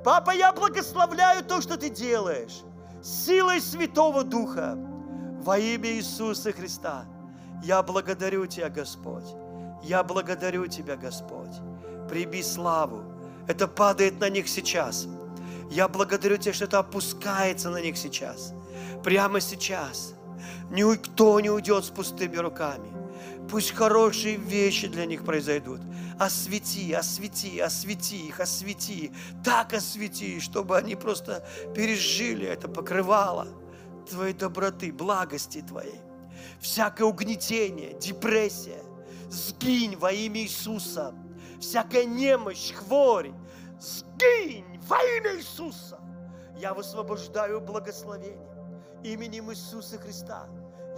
[0.03, 2.61] Папа, я благословляю то, что ты делаешь.
[3.01, 4.77] Силой Святого Духа.
[5.43, 7.05] Во имя Иисуса Христа.
[7.61, 9.25] Я благодарю Тебя, Господь.
[9.83, 11.51] Я благодарю Тебя, Господь.
[12.09, 13.03] Приби славу.
[13.45, 15.05] Это падает на них сейчас.
[15.69, 18.53] Я благодарю Тебя, что это опускается на них сейчас.
[19.03, 20.13] Прямо сейчас.
[20.71, 22.89] Никто не уйдет с пустыми руками.
[23.49, 25.81] Пусть хорошие вещи для них произойдут.
[26.17, 29.11] Освети, освети, освети их, освети.
[29.43, 31.45] Так освети, чтобы они просто
[31.75, 33.49] пережили это покрывало
[34.09, 36.01] Твоей доброты, благости Твоей.
[36.59, 38.83] Всякое угнетение, депрессия,
[39.29, 41.13] сгинь во имя Иисуса.
[41.59, 43.31] Всякая немощь, хворь,
[43.79, 45.99] сгинь во имя Иисуса.
[46.57, 48.53] Я высвобождаю благословение
[49.03, 50.47] именем Иисуса Христа.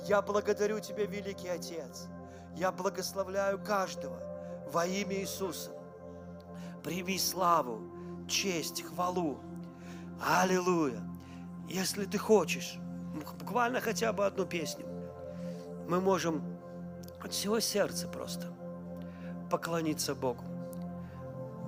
[0.08, 2.08] Я благодарю Тебя, Великий Отец.
[2.56, 4.20] Я благословляю каждого
[4.72, 5.72] во имя Иисуса.
[6.84, 7.82] Прими славу,
[8.28, 9.40] честь, хвалу.
[10.22, 11.02] Аллилуйя.
[11.68, 12.78] Если ты хочешь,
[13.22, 14.86] буквально хотя бы одну песню,
[15.88, 16.42] мы можем
[17.22, 18.48] от всего сердца просто
[19.50, 20.44] поклониться Богу.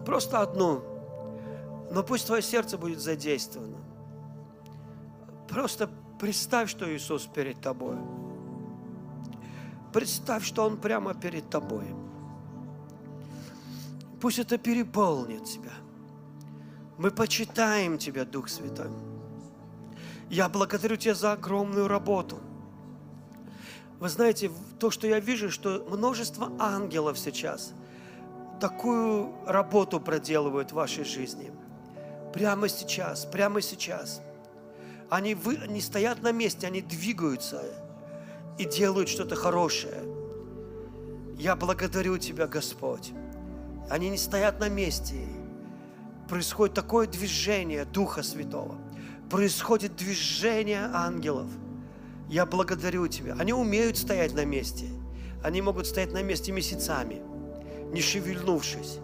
[0.05, 0.83] Просто одну.
[1.91, 3.77] Но пусть твое сердце будет задействовано.
[5.47, 7.97] Просто представь, что Иисус перед тобой.
[9.93, 11.85] Представь, что Он прямо перед тобой.
[14.19, 15.73] Пусть это переполнит тебя.
[16.97, 19.06] Мы почитаем Тебя, Дух Святой.
[20.29, 22.39] Я благодарю Тебя за огромную работу.
[23.99, 27.73] Вы знаете, то, что я вижу, что множество ангелов сейчас
[28.59, 31.51] такую работу проделывают в вашей жизни.
[32.33, 34.21] Прямо сейчас, прямо сейчас.
[35.09, 37.63] Они, вы, они стоят на месте, они двигаются
[38.57, 40.03] и делают что-то хорошее.
[41.37, 43.11] Я благодарю Тебя, Господь.
[43.89, 45.15] Они не стоят на месте.
[46.27, 48.75] Происходит такое движение Духа Святого.
[49.29, 51.47] Происходит движение ангелов.
[52.29, 53.35] Я благодарю Тебя.
[53.39, 54.87] Они умеют стоять на месте.
[55.43, 57.21] Они могут стоять на месте месяцами,
[57.93, 58.99] не шевельнувшись.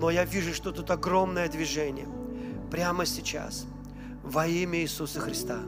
[0.00, 2.08] Но я вижу, что тут огромное движение.
[2.70, 3.66] Прямо сейчас.
[4.22, 5.60] Во имя Иисуса Христа.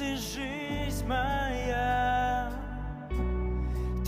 [0.00, 2.39] ты жизнь моя,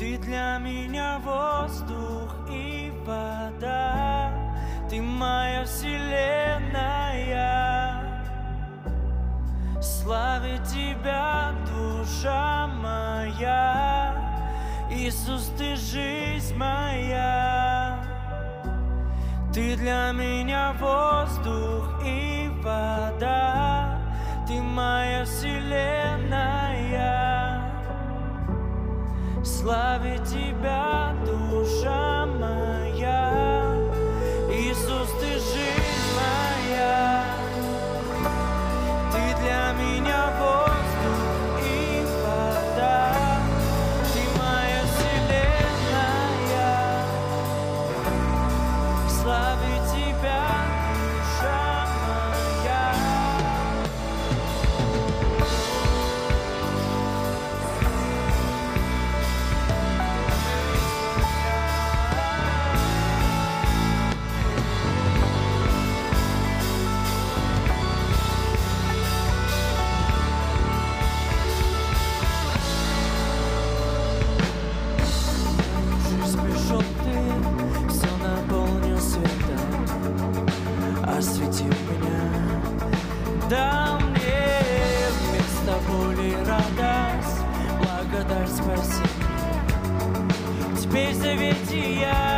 [0.02, 4.32] Ты для меня воздух и вода,
[4.90, 6.72] Ты моя вселенная.
[9.80, 14.16] Славит Тебя, душа моя,
[14.90, 18.04] Иисус, Ты жизнь моя.
[19.54, 24.00] Ты для меня воздух и вода,
[24.48, 26.21] ты моя вселенная
[29.44, 32.21] Славит тебя, душа
[91.32, 92.31] Теперь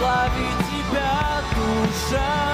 [0.00, 2.49] славить тебя душа.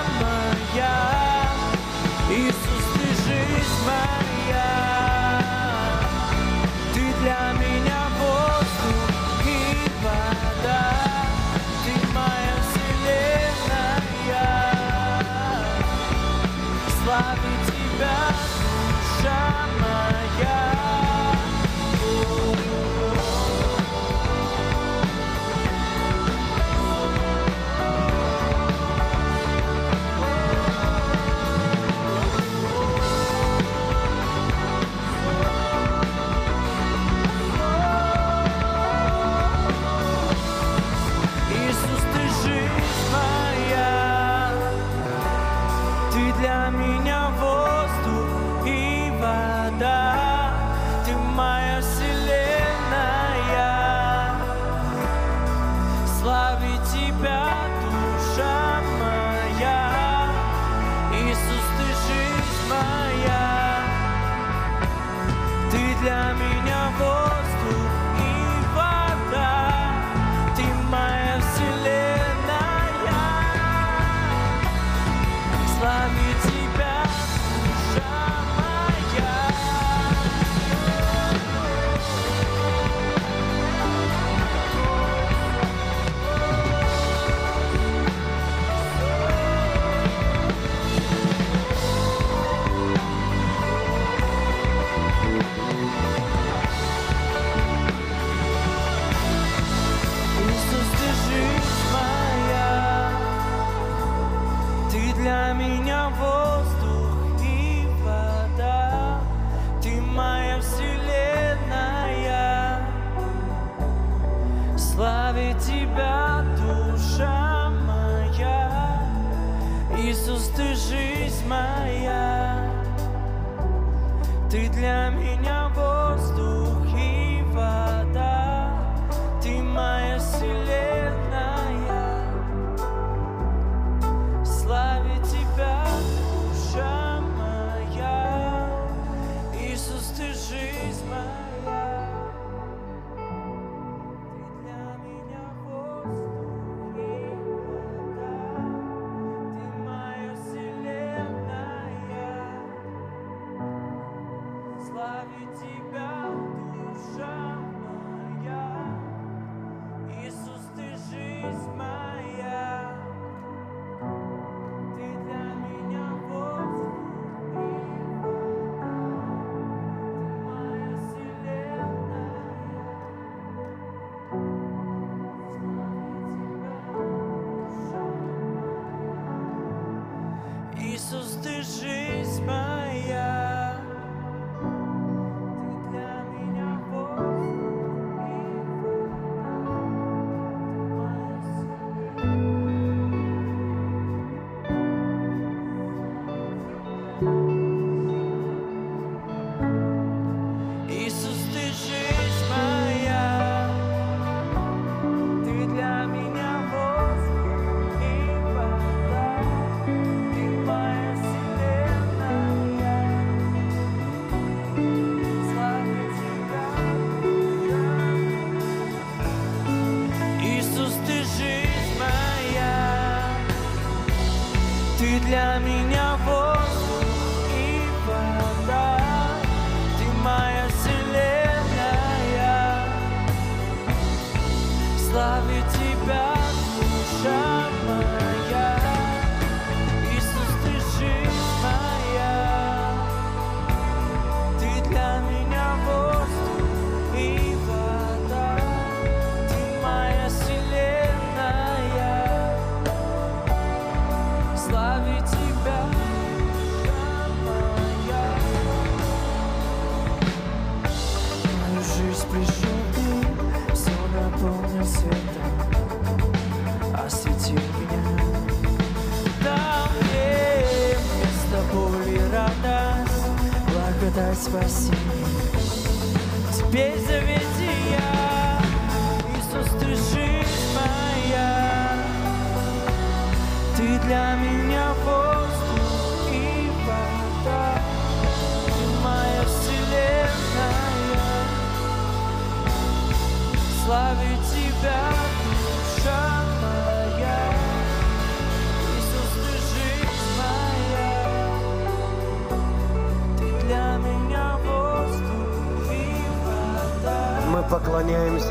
[181.69, 182.76] She's mine.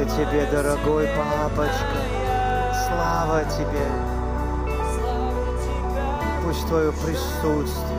[0.10, 1.98] Тебе, дорогой папочка,
[2.88, 3.86] слава тебе.
[6.44, 7.96] Пусть твое присутствие.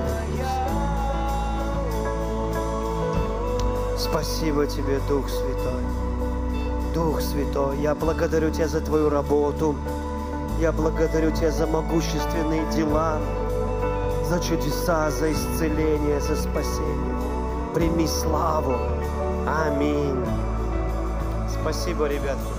[3.99, 5.85] Спасибо тебе, Дух Святой.
[6.95, 9.75] Дух Святой, я благодарю тебя за твою работу.
[10.61, 13.19] Я благодарю тебя за могущественные дела,
[14.25, 17.17] за чудеса, за исцеление, за спасение.
[17.75, 18.79] Прими славу.
[19.47, 20.25] Аминь.
[21.67, 22.56] Спасибо, ребятки.